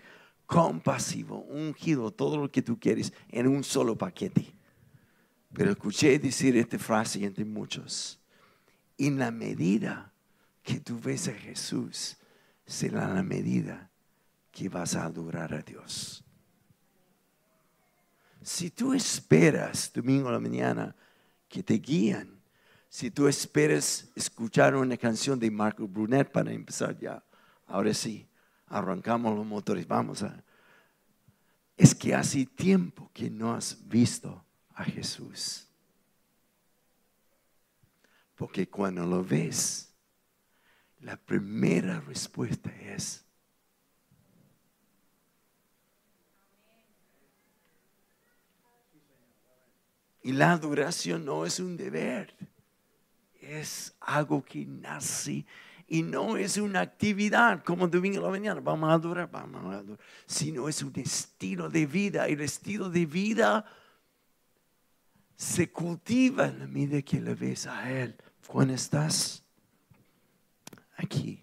[0.47, 4.55] compasivo, ungido, todo lo que tú quieres en un solo paquete.
[5.53, 8.19] Pero escuché decir esta frase entre muchos,
[8.97, 10.11] en la medida
[10.63, 12.17] que tú ves a Jesús,
[12.65, 13.91] será la medida
[14.51, 16.23] que vas a adorar a Dios.
[18.41, 20.95] Si tú esperas domingo a la mañana
[21.49, 22.39] que te guían,
[22.89, 27.21] si tú esperas escuchar una canción de Marco Brunet para empezar ya,
[27.65, 28.27] ahora sí,
[28.67, 30.43] arrancamos los motores, vamos a...
[31.75, 35.67] Es que hace tiempo que no has visto a Jesús.
[38.35, 39.93] Porque cuando lo ves,
[40.99, 43.27] la primera respuesta es,
[50.27, 52.35] Y la adoración no es un deber,
[53.39, 55.45] es algo que nace
[55.87, 59.79] y no es una actividad como domingo a la mañana, vamos a adorar, vamos a
[59.79, 62.27] adorar, sino es un estilo de vida.
[62.27, 63.65] El estilo de vida
[65.37, 69.45] se cultiva en la medida que le ves a Él cuando estás
[70.97, 71.41] aquí.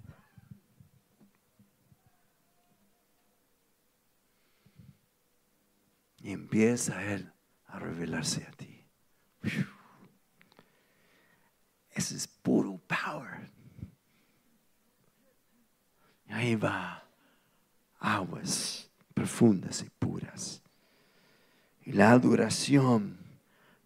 [6.20, 7.32] Y empieza Él
[7.66, 8.84] a revelarse a ti.
[11.92, 13.53] Ese es puro power.
[16.34, 17.06] Ahí va
[18.00, 20.60] aguas profundas y puras.
[21.84, 23.16] Y la adoración,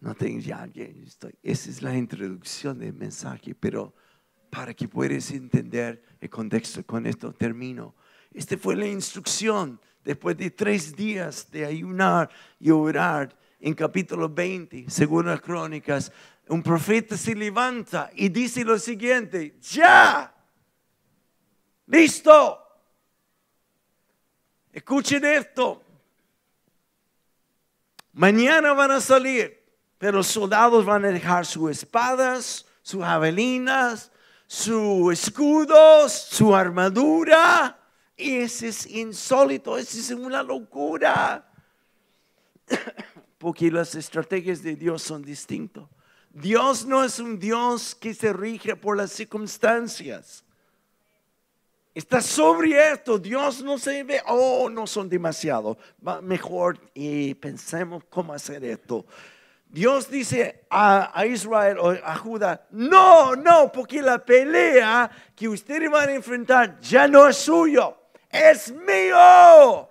[0.00, 3.92] no tengo ya, estoy, esa es la introducción del mensaje, pero
[4.48, 7.94] para que puedas entender el contexto, con esto termino.
[8.32, 14.86] Esta fue la instrucción después de tres días de ayunar y orar en capítulo 20,
[14.88, 16.10] según las crónicas,
[16.48, 20.34] un profeta se levanta y dice lo siguiente, ya,
[21.88, 22.64] listo.
[24.72, 25.82] Escuchen esto.
[28.12, 29.60] Mañana van a salir,
[29.98, 34.10] pero los soldados van a dejar sus espadas, sus javelinas,
[34.46, 37.78] sus escudos, su armadura.
[38.16, 41.48] Y eso es insólito, eso es una locura.
[43.38, 45.84] Porque las estrategias de Dios son distintas.
[46.30, 50.44] Dios no es un Dios que se rige por las circunstancias.
[51.98, 53.18] Está sobre esto.
[53.18, 55.76] Dios no se ve, oh, no son demasiado.
[56.22, 59.04] mejor y pensemos cómo hacer esto.
[59.68, 66.10] Dios dice a, Israel o a Judá, no, no, porque la pelea que ustedes van
[66.10, 67.98] a enfrentar ya no es suyo,
[68.30, 69.88] es mío.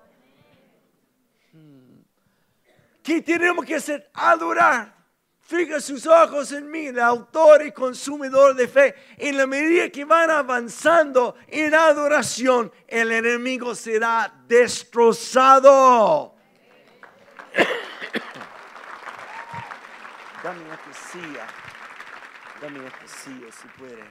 [3.04, 4.10] ¿Qué tenemos que hacer?
[4.14, 4.97] Adorar.
[5.48, 8.94] Fija sus ojos en mí, el autor y consumidor de fe.
[9.18, 16.36] En la medida que van avanzando en adoración, el enemigo será destrozado.
[20.44, 21.48] Dame una silla.
[22.62, 24.04] Dame una silla si puede.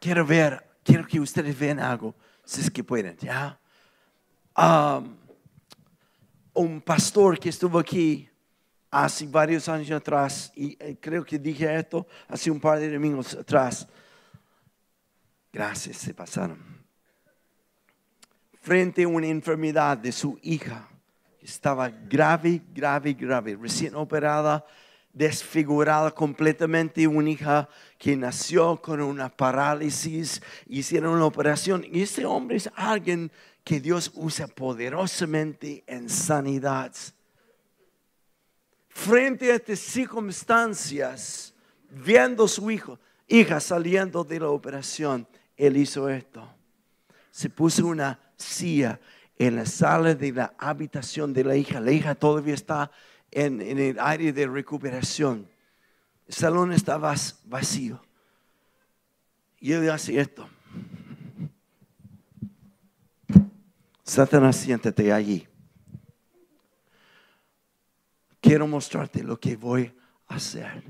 [0.00, 3.60] Quiero ver, quiero que ustedes vean algo, si es que pueden, ¿ya?
[4.56, 5.16] Um,
[6.54, 8.27] un pastor que estuvo aquí
[8.90, 13.34] hace varios años atrás, y eh, creo que dije esto hace un par de domingos
[13.34, 13.86] atrás.
[15.52, 16.58] Gracias, se pasaron.
[18.60, 20.88] Frente a una enfermedad de su hija,
[21.40, 24.64] estaba grave, grave, grave, recién operada,
[25.12, 31.84] desfigurada completamente, una hija que nació con una parálisis, hicieron una operación.
[31.90, 33.32] Y ese hombre es alguien
[33.64, 36.92] que Dios usa poderosamente en sanidad
[38.98, 41.54] frente a estas circunstancias,
[41.88, 45.26] viendo su hijo, hija saliendo de la operación,
[45.56, 46.48] él hizo esto.
[47.30, 48.98] Se puso una silla
[49.38, 51.80] en la sala de la habitación de la hija.
[51.80, 52.90] La hija todavía está
[53.30, 55.48] en, el área de recuperación.
[56.26, 58.02] El salón estaba vacío.
[59.60, 60.48] Y él hace esto.
[64.02, 65.46] Satanás, siéntate allí
[68.40, 69.92] quiero mostrarte lo que voy
[70.28, 70.82] a hacer.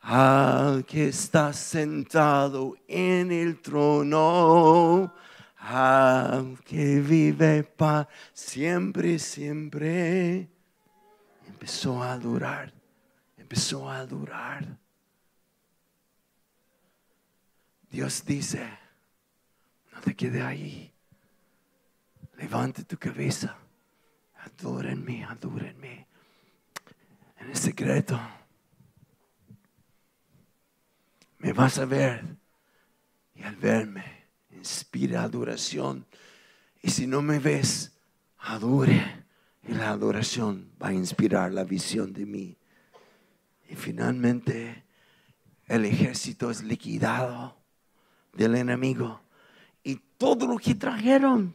[0.00, 5.12] Al que está sentado en el trono,
[5.58, 10.48] al que vive para siempre, siempre,
[11.46, 12.72] empezó a adorar,
[13.36, 14.78] empezó a adorar.
[17.90, 18.66] Dios dice,
[19.92, 20.90] no te quede ahí,
[22.38, 23.54] levante tu cabeza,
[24.38, 26.09] adórenme, adórenme
[27.40, 28.20] en el secreto.
[31.38, 32.36] Me vas a ver
[33.34, 34.04] y al verme
[34.50, 36.06] inspira adoración.
[36.82, 37.92] Y si no me ves,
[38.38, 39.24] adore.
[39.66, 42.56] Y la adoración va a inspirar la visión de mí.
[43.68, 44.84] Y finalmente
[45.66, 47.56] el ejército es liquidado
[48.34, 49.20] del enemigo.
[49.82, 51.54] Y todo lo que trajeron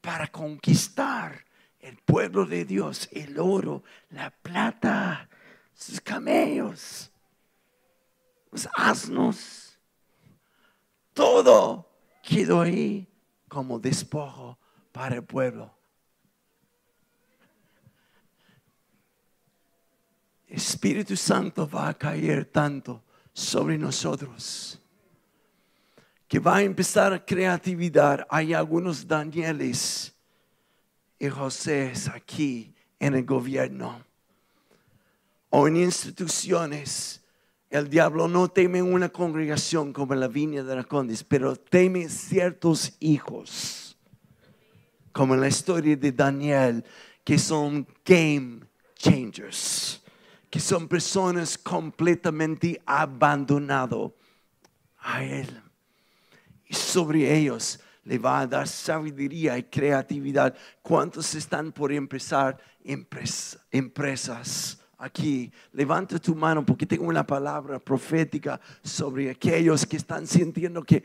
[0.00, 1.44] para conquistar
[1.80, 5.28] el pueblo de Dios, el oro, la plata,
[5.74, 7.10] sus camellos,
[8.50, 9.78] los asnos,
[11.14, 11.88] todo
[12.22, 13.08] quedó ahí
[13.48, 14.58] como despojo
[14.92, 15.74] para el pueblo.
[20.46, 23.02] Espíritu Santo va a caer tanto
[23.32, 24.80] sobre nosotros
[26.26, 28.26] que va a empezar creatividad.
[28.28, 30.14] Hay algunos Danieles
[31.20, 34.02] y José es aquí en el gobierno
[35.50, 37.22] o en instituciones.
[37.68, 42.96] El diablo no teme una congregación como la viña de la Condis, pero teme ciertos
[43.00, 43.98] hijos,
[45.12, 46.84] como en la historia de Daniel,
[47.22, 48.60] que son game
[48.96, 50.02] changers,
[50.48, 54.10] que son personas completamente abandonadas
[54.98, 55.62] a Él.
[56.64, 60.54] Y sobre ellos le va a dar sabiduría y creatividad.
[60.82, 62.58] ¿Cuántos están por empezar
[63.70, 64.80] empresas?
[65.00, 71.02] aquí, levanta tu mano porque tengo una palabra profética sobre aquellos que están sintiendo que,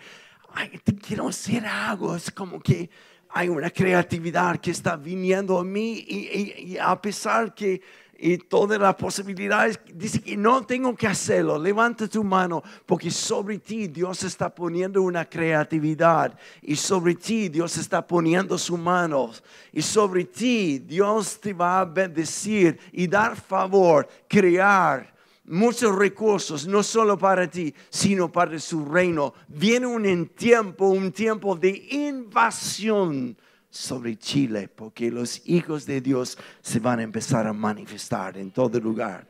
[1.01, 2.89] quiero hacer algo, es como que
[3.29, 7.81] hay una creatividad que está viniendo a mí y a pesar que
[8.18, 9.80] y todas las posibilidades.
[9.93, 11.57] Dice que no tengo que hacerlo.
[11.57, 17.78] Levanta tu mano porque sobre ti Dios está poniendo una creatividad y sobre ti Dios
[17.78, 19.32] está poniendo su mano
[19.72, 25.13] y sobre ti Dios te va a bendecir y dar favor, crear
[25.45, 29.34] muchos recursos, no solo para ti, sino para su reino.
[29.47, 33.38] Viene un tiempo, un tiempo de invasión
[33.76, 38.80] sobre Chile, porque los hijos de Dios se van a empezar a manifestar en todo
[38.80, 39.28] lugar.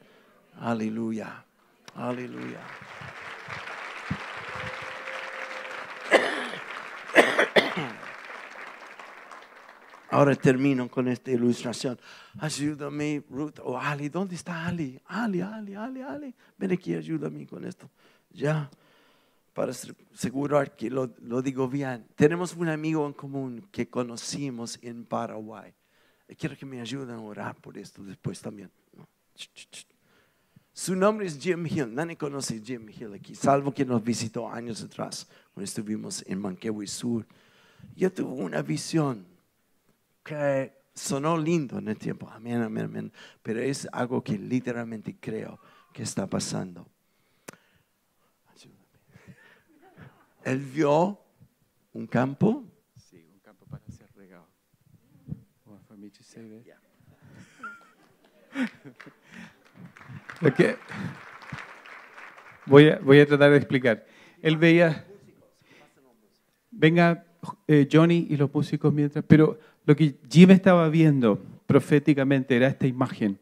[0.60, 1.44] Aleluya,
[1.96, 2.60] aleluya.
[10.12, 12.00] Ahora termino con esta ilustración.
[12.40, 14.10] Ayúdame, Ruth o Ali.
[14.10, 15.02] ¿Dónde está Ali?
[15.08, 16.36] Ali, Ali, Ali, Ali.
[16.56, 17.90] Ven aquí, ayúdame con esto.
[18.30, 18.70] Ya,
[19.56, 21.08] para asegurar que lo,
[21.42, 22.06] digo bien.
[22.16, 25.74] Tenemos un amigo en común que conocimos en Paraguay.
[26.38, 28.70] Quiero que me ayuden a orar por esto después también.
[30.74, 31.96] Su nombre es Jim Hill.
[31.96, 36.42] Nadie conoce a Jim Hill aquí, salvo que nos visitó años atrás cuando estuvimos en
[36.42, 37.26] Manquehue Sur.
[37.96, 39.26] Yo tuve una visión
[40.22, 45.62] que sonó lindo en el tiempo, amén, amén, amén, pero es algo que literalmente creo
[45.94, 46.90] que está pasando.
[50.46, 51.20] Él vio
[51.94, 52.64] un campo.
[52.96, 54.48] Sí, un campo para ser regado.
[62.68, 64.06] voy, a, voy a tratar de explicar.
[64.40, 65.08] Él veía,
[66.70, 67.26] venga
[67.68, 72.86] eh, Johnny y los músicos mientras, pero lo que Jim estaba viendo proféticamente era esta
[72.86, 73.40] imagen.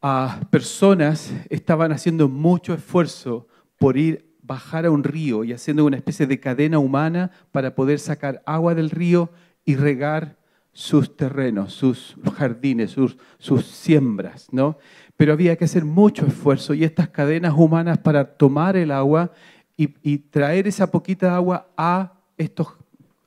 [0.00, 5.96] A personas estaban haciendo mucho esfuerzo por ir bajar a un río y haciendo una
[5.96, 9.30] especie de cadena humana para poder sacar agua del río
[9.64, 10.38] y regar
[10.72, 14.76] sus terrenos, sus jardines, sus, sus siembras, ¿no?
[15.16, 19.30] Pero había que hacer mucho esfuerzo y estas cadenas humanas para tomar el agua
[19.76, 22.74] y, y traer esa poquita agua a estos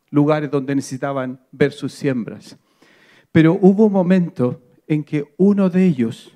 [0.09, 2.57] lugares donde necesitaban ver sus siembras.
[3.31, 6.33] Pero hubo un momento en que uno de ellos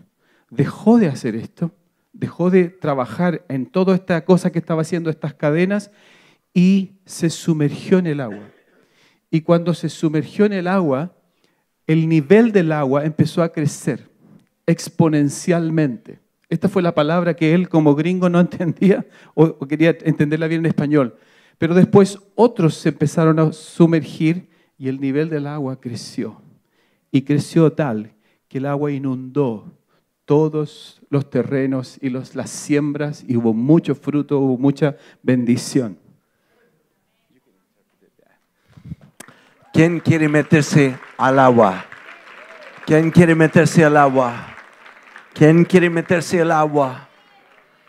[0.49, 1.73] dejó de hacer esto,
[2.19, 5.91] dejó de trabajar en toda esta cosa que estaba haciendo estas cadenas
[6.53, 8.49] y se sumergió en el agua.
[9.29, 11.15] Y cuando se sumergió en el agua,
[11.85, 14.09] el nivel del agua empezó a crecer
[14.65, 16.19] exponencialmente.
[16.49, 19.05] Esta fue la palabra que él como gringo no entendía
[19.35, 21.15] o quería entenderla bien en español.
[21.57, 26.41] Pero después otros se empezaron a sumergir y el nivel del agua creció.
[27.11, 28.13] Y creció tal
[28.47, 29.71] que el agua inundó
[30.27, 35.97] todos los terrenos y los, las siembras y hubo mucho fruto, hubo mucha bendición.
[39.73, 41.85] ¿Quién quiere meterse al agua?
[42.85, 44.55] ¿Quién quiere meterse al agua?
[45.33, 47.09] ¿Quién quiere meterse al agua?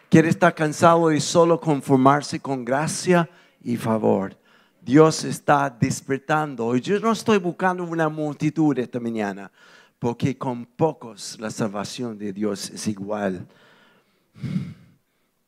[0.08, 3.28] ¿Quiere estar cansado y solo conformarse con gracia?
[3.62, 4.36] y favor.
[4.80, 6.74] Dios está despertando.
[6.76, 9.50] Yo no estoy buscando una multitud esta mañana,
[9.98, 13.46] porque con pocos la salvación de Dios es igual.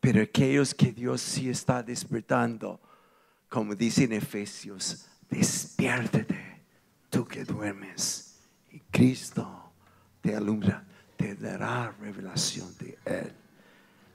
[0.00, 2.80] Pero aquellos que Dios sí está despertando,
[3.48, 6.64] como dice en Efesios, despiértate,
[7.08, 8.38] tú que duermes,
[8.70, 9.72] y Cristo
[10.20, 10.84] te alumbra,
[11.16, 13.32] te dará revelación de Él.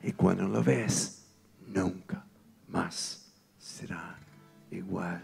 [0.03, 1.25] Y cuando lo ves,
[1.67, 2.25] nunca
[2.67, 4.19] más será
[4.71, 5.23] igual.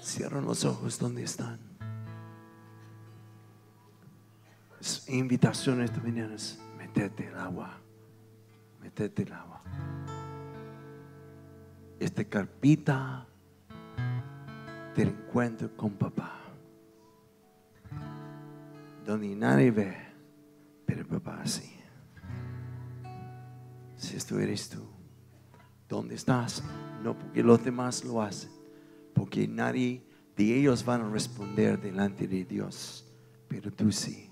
[0.00, 1.67] Cierran los ojos donde están.
[5.08, 7.78] Invitación esta mañana es metete el agua.
[8.80, 9.62] Metete el agua.
[11.98, 13.26] Este carpita
[14.94, 16.34] del encuentro con papá.
[19.04, 19.96] Donde nadie ve,
[20.86, 21.74] pero papá sí.
[23.96, 24.98] Si esto eres tú
[25.88, 26.62] ¿Dónde estás?
[27.02, 28.50] No porque los demás lo hacen,
[29.14, 30.04] porque nadie
[30.36, 33.06] de ellos van a responder delante de Dios,
[33.48, 34.27] pero tú sí.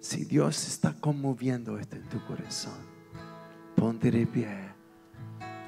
[0.00, 2.78] Si Dios está conmoviendo esto en tu corazón,
[3.74, 4.48] ponte de pie.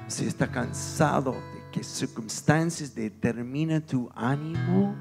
[0.07, 4.95] Si está cansado de que circunstancias determinen tu ánimo,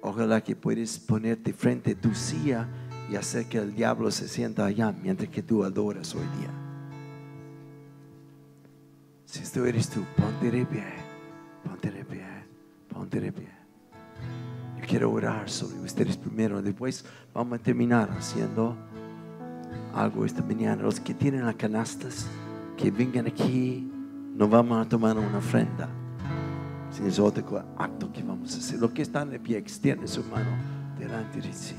[0.00, 2.68] ojalá que puedes ponerte frente a tu silla
[3.10, 6.50] y hacer que el diablo se sienta allá mientras que tú adoras hoy día.
[9.24, 10.84] Si esto eres tú, ponte de pie,
[11.64, 12.26] ponte de pie,
[12.88, 13.59] ponte de pie.
[14.90, 18.76] Quiero orar sobre ustedes primero, después vamos a terminar haciendo
[19.94, 20.82] algo esta mañana.
[20.82, 22.26] Los que tienen las canastas,
[22.76, 23.88] que vengan aquí,
[24.34, 25.88] nos vamos a tomar una ofrenda.
[26.90, 28.80] Si es otro acto que vamos a hacer.
[28.80, 30.50] Los que están de pie, extiende su mano
[30.98, 31.76] delante de sí.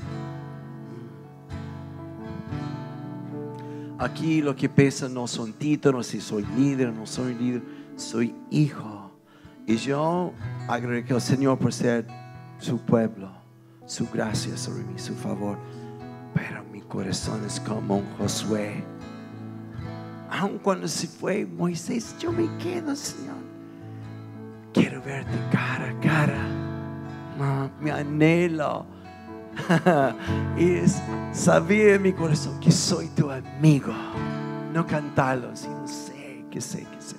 [3.98, 7.62] Aquí lo que pesa no son títulos, si soy líder, no soy líder,
[7.94, 9.12] soy hijo.
[9.66, 10.32] Y yo
[10.66, 12.21] agradezco al Señor por ser
[12.62, 13.28] su pueblo,
[13.86, 15.58] su gracia sobre mí, su favor.
[16.32, 18.84] Pero mi corazón es como un Josué.
[20.30, 23.36] Aun cuando se fue Moisés, yo me quedo, Señor.
[24.72, 26.46] Quiero verte cara a cara.
[27.40, 28.86] Ah, mi anhelo
[30.56, 31.02] es
[31.32, 33.92] saber en mi corazón que soy tu amigo.
[34.72, 37.16] No cantarlo, sino sé, que sé, que sé.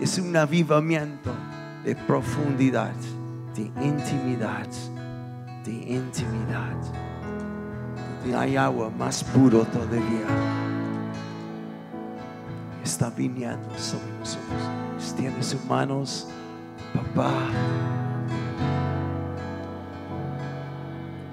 [0.00, 1.32] Es un avivamiento
[1.84, 2.94] de profundidad,
[3.54, 4.66] de intimidad,
[5.64, 6.76] de intimidad.
[8.20, 10.26] Donde hay agua más puro todavía.
[12.82, 14.62] Está viniendo sobre nosotros.
[14.96, 16.28] Extiende sus manos,
[16.94, 17.32] papá.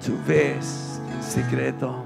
[0.04, 2.04] Tú ves en secreto.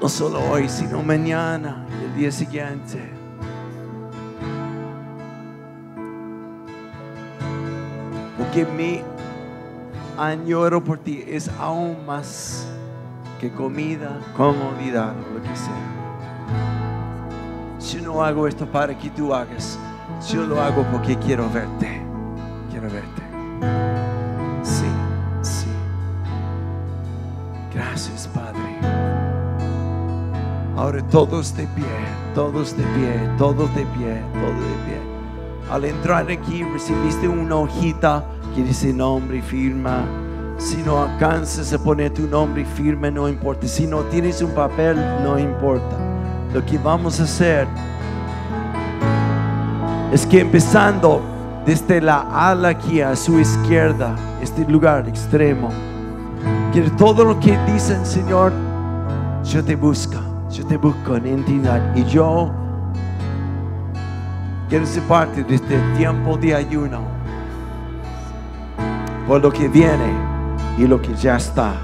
[0.00, 3.13] No solo hoy, sino mañana y el día siguiente.
[8.54, 9.02] Porque mi
[10.16, 12.68] añoro por ti es aún más
[13.40, 15.74] que comida, comodidad lo que sea.
[17.80, 19.76] Si no hago esto para que tú hagas,
[20.30, 22.00] yo lo hago porque quiero verte.
[22.70, 23.22] Quiero verte.
[24.62, 24.86] Sí,
[25.42, 25.66] sí.
[27.74, 28.78] Gracias, Padre.
[30.76, 31.84] Ahora todos de pie,
[32.36, 35.14] todos de pie, todos de pie, todos de pie.
[35.72, 38.24] Al entrar aquí recibiste una hojita
[38.54, 40.04] que dice nombre y firma.
[40.56, 43.66] Si no alcanzas a poner tu nombre y firma, no importa.
[43.66, 45.96] Si no tienes un papel, no importa.
[46.52, 47.66] Lo que vamos a hacer
[50.12, 51.20] es que empezando
[51.66, 55.70] desde la ala aquí a su izquierda, este lugar extremo,
[56.72, 58.52] que todo lo que dicen, Señor,
[59.42, 62.52] yo te busco, yo te busco en intimidad y yo
[64.68, 67.13] quiero ser parte de este tiempo de ayuno
[69.26, 70.12] por lo que viene
[70.78, 71.74] y lo que ya está.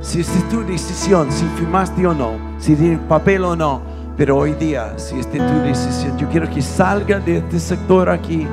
[0.00, 3.82] Si es tu decisión, si firmaste o no, si tienes papel o no,
[4.16, 8.46] pero hoy día, si es tu decisión, yo quiero que salgan de este sector aquí,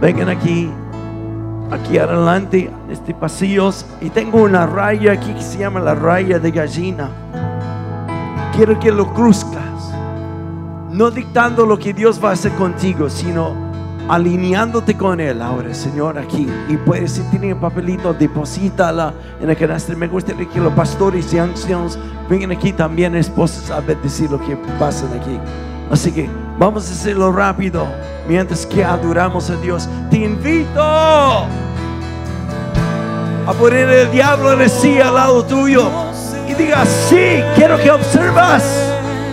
[0.00, 0.70] vengan aquí,
[1.70, 3.70] aquí adelante, en este pasillo,
[4.00, 7.10] y tengo una raya aquí que se llama la raya de gallina.
[8.56, 9.94] Quiero que lo cruzcas,
[10.90, 13.71] no dictando lo que Dios va a hacer contigo, sino
[14.12, 16.46] alineándote con Él ahora, Señor, aquí.
[16.68, 19.96] Y puedes, si tienen papelito, deposítala en el canastre.
[19.96, 21.98] Me gustaría que los pastores y ancianos
[22.28, 25.38] vengan aquí también, esposas, a decir lo que pasa aquí.
[25.90, 27.86] Así que vamos a hacerlo rápido
[28.28, 29.88] mientras que adoramos a Dios.
[30.10, 31.46] Te invito a
[33.58, 35.88] poner el diablo en el sí al lado tuyo
[36.46, 38.92] y diga, sí, quiero que observas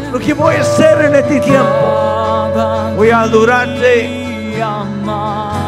[0.09, 2.93] lo que voy a hacer en este tiempo.
[2.95, 4.18] Voy a adorarte.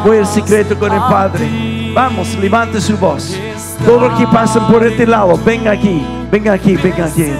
[0.06, 1.92] Voy al secreto con el Padre.
[1.94, 3.38] Vamos, levante su voz.
[3.86, 7.32] Todos los que pasan por este lado, venga aquí, venga aquí, venga aquí.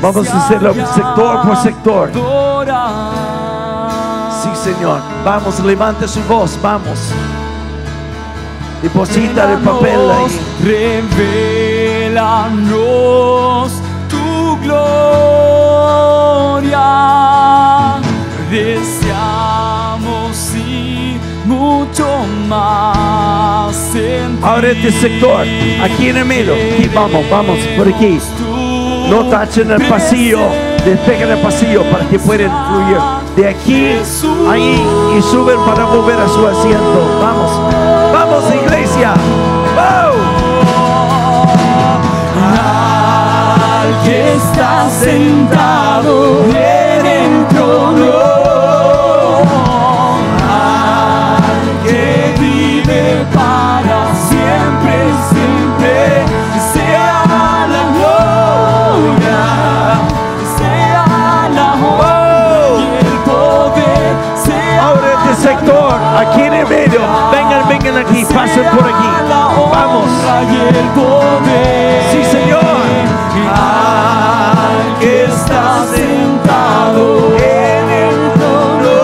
[0.00, 2.10] Vamos a hacerlo sector por sector.
[4.42, 5.00] Sí, Señor.
[5.24, 7.12] Vamos, levante su voz, vamos.
[8.82, 10.40] Deposita el papel ahí.
[12.10, 13.72] Revelanos
[14.08, 15.12] tu gloria.
[24.42, 25.46] Ahora este sector,
[25.82, 26.54] aquí en el medio.
[26.54, 28.18] Aquí vamos, vamos, por aquí.
[29.08, 30.40] No tachen el pasillo,
[30.84, 32.98] despeguen el pasillo para que puedan fluir.
[33.36, 33.96] De aquí,
[34.50, 34.82] ahí
[35.18, 37.18] y suben para volver a su asiento.
[37.20, 37.72] Vamos,
[38.12, 39.14] vamos, iglesia.
[39.74, 40.52] ¡Wow!
[43.82, 48.31] al que está sentado en el trono,
[66.18, 67.00] aquí en el medio.
[67.30, 69.08] Vengan, vengan aquí, pasen por aquí.
[69.72, 70.08] Vamos.
[72.10, 72.62] Sí, Señor.
[73.54, 78.98] Al que está sentado en el trono,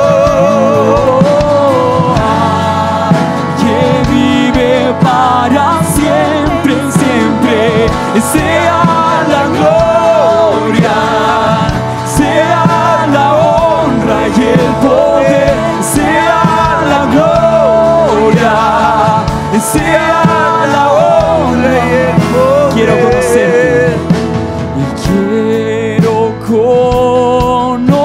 [2.14, 3.14] al
[3.59, 3.80] que
[4.11, 7.86] vive para siempre, siempre,
[19.59, 20.88] la.
[22.74, 23.96] Quiero conocerte.
[24.76, 27.98] Y quiero conocerte.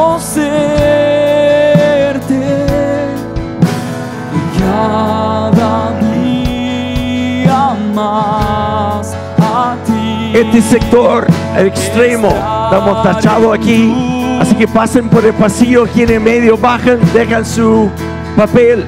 [4.34, 7.62] Y cada día
[7.94, 10.34] más a ti.
[10.34, 13.94] Este sector el extremo, estamos tachados aquí.
[14.42, 17.90] Así que pasen por el pasillo aquí en medio, bajen, dejan su
[18.36, 18.88] papel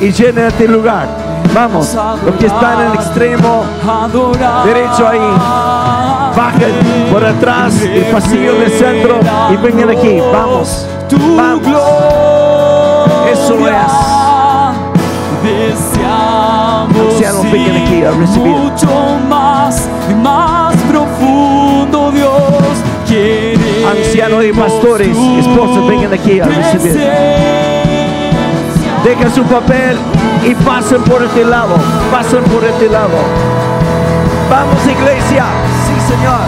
[0.00, 1.19] y llenen este lugar.
[1.54, 3.64] Vamos, los que están en el extremo
[4.64, 5.18] derecho ahí,
[6.36, 9.18] bajen por atrás el pasillo del centro
[9.50, 10.20] y vengan aquí.
[10.32, 10.86] Vamos,
[11.36, 11.72] vamos.
[13.30, 14.10] Eso es.
[17.00, 18.56] Ancianos, vengan aquí a recibir.
[18.56, 18.88] mucho
[19.28, 22.30] más y más profundo, Dios.
[23.90, 27.69] Ancianos y pastores, esposas, vengan aquí a recibir.
[29.04, 29.98] Dejan su papel
[30.44, 31.74] y pasen por este lado.
[32.12, 33.16] Pasen por este lado.
[34.50, 35.44] Vamos, iglesia.
[35.86, 36.40] Sí, Señor.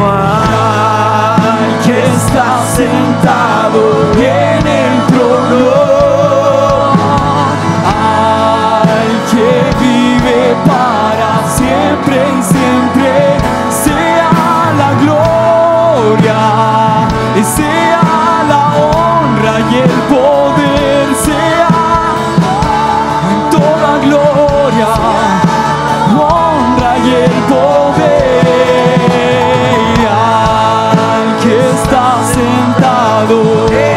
[0.00, 5.70] Al que está sentado en el trono,
[7.86, 9.50] al que
[9.84, 13.33] vive para siempre y siempre,
[33.30, 33.93] honra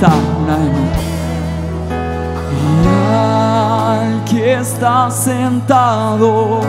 [0.00, 0.08] está,
[0.46, 0.60] más.
[2.52, 6.60] Y al que está sentado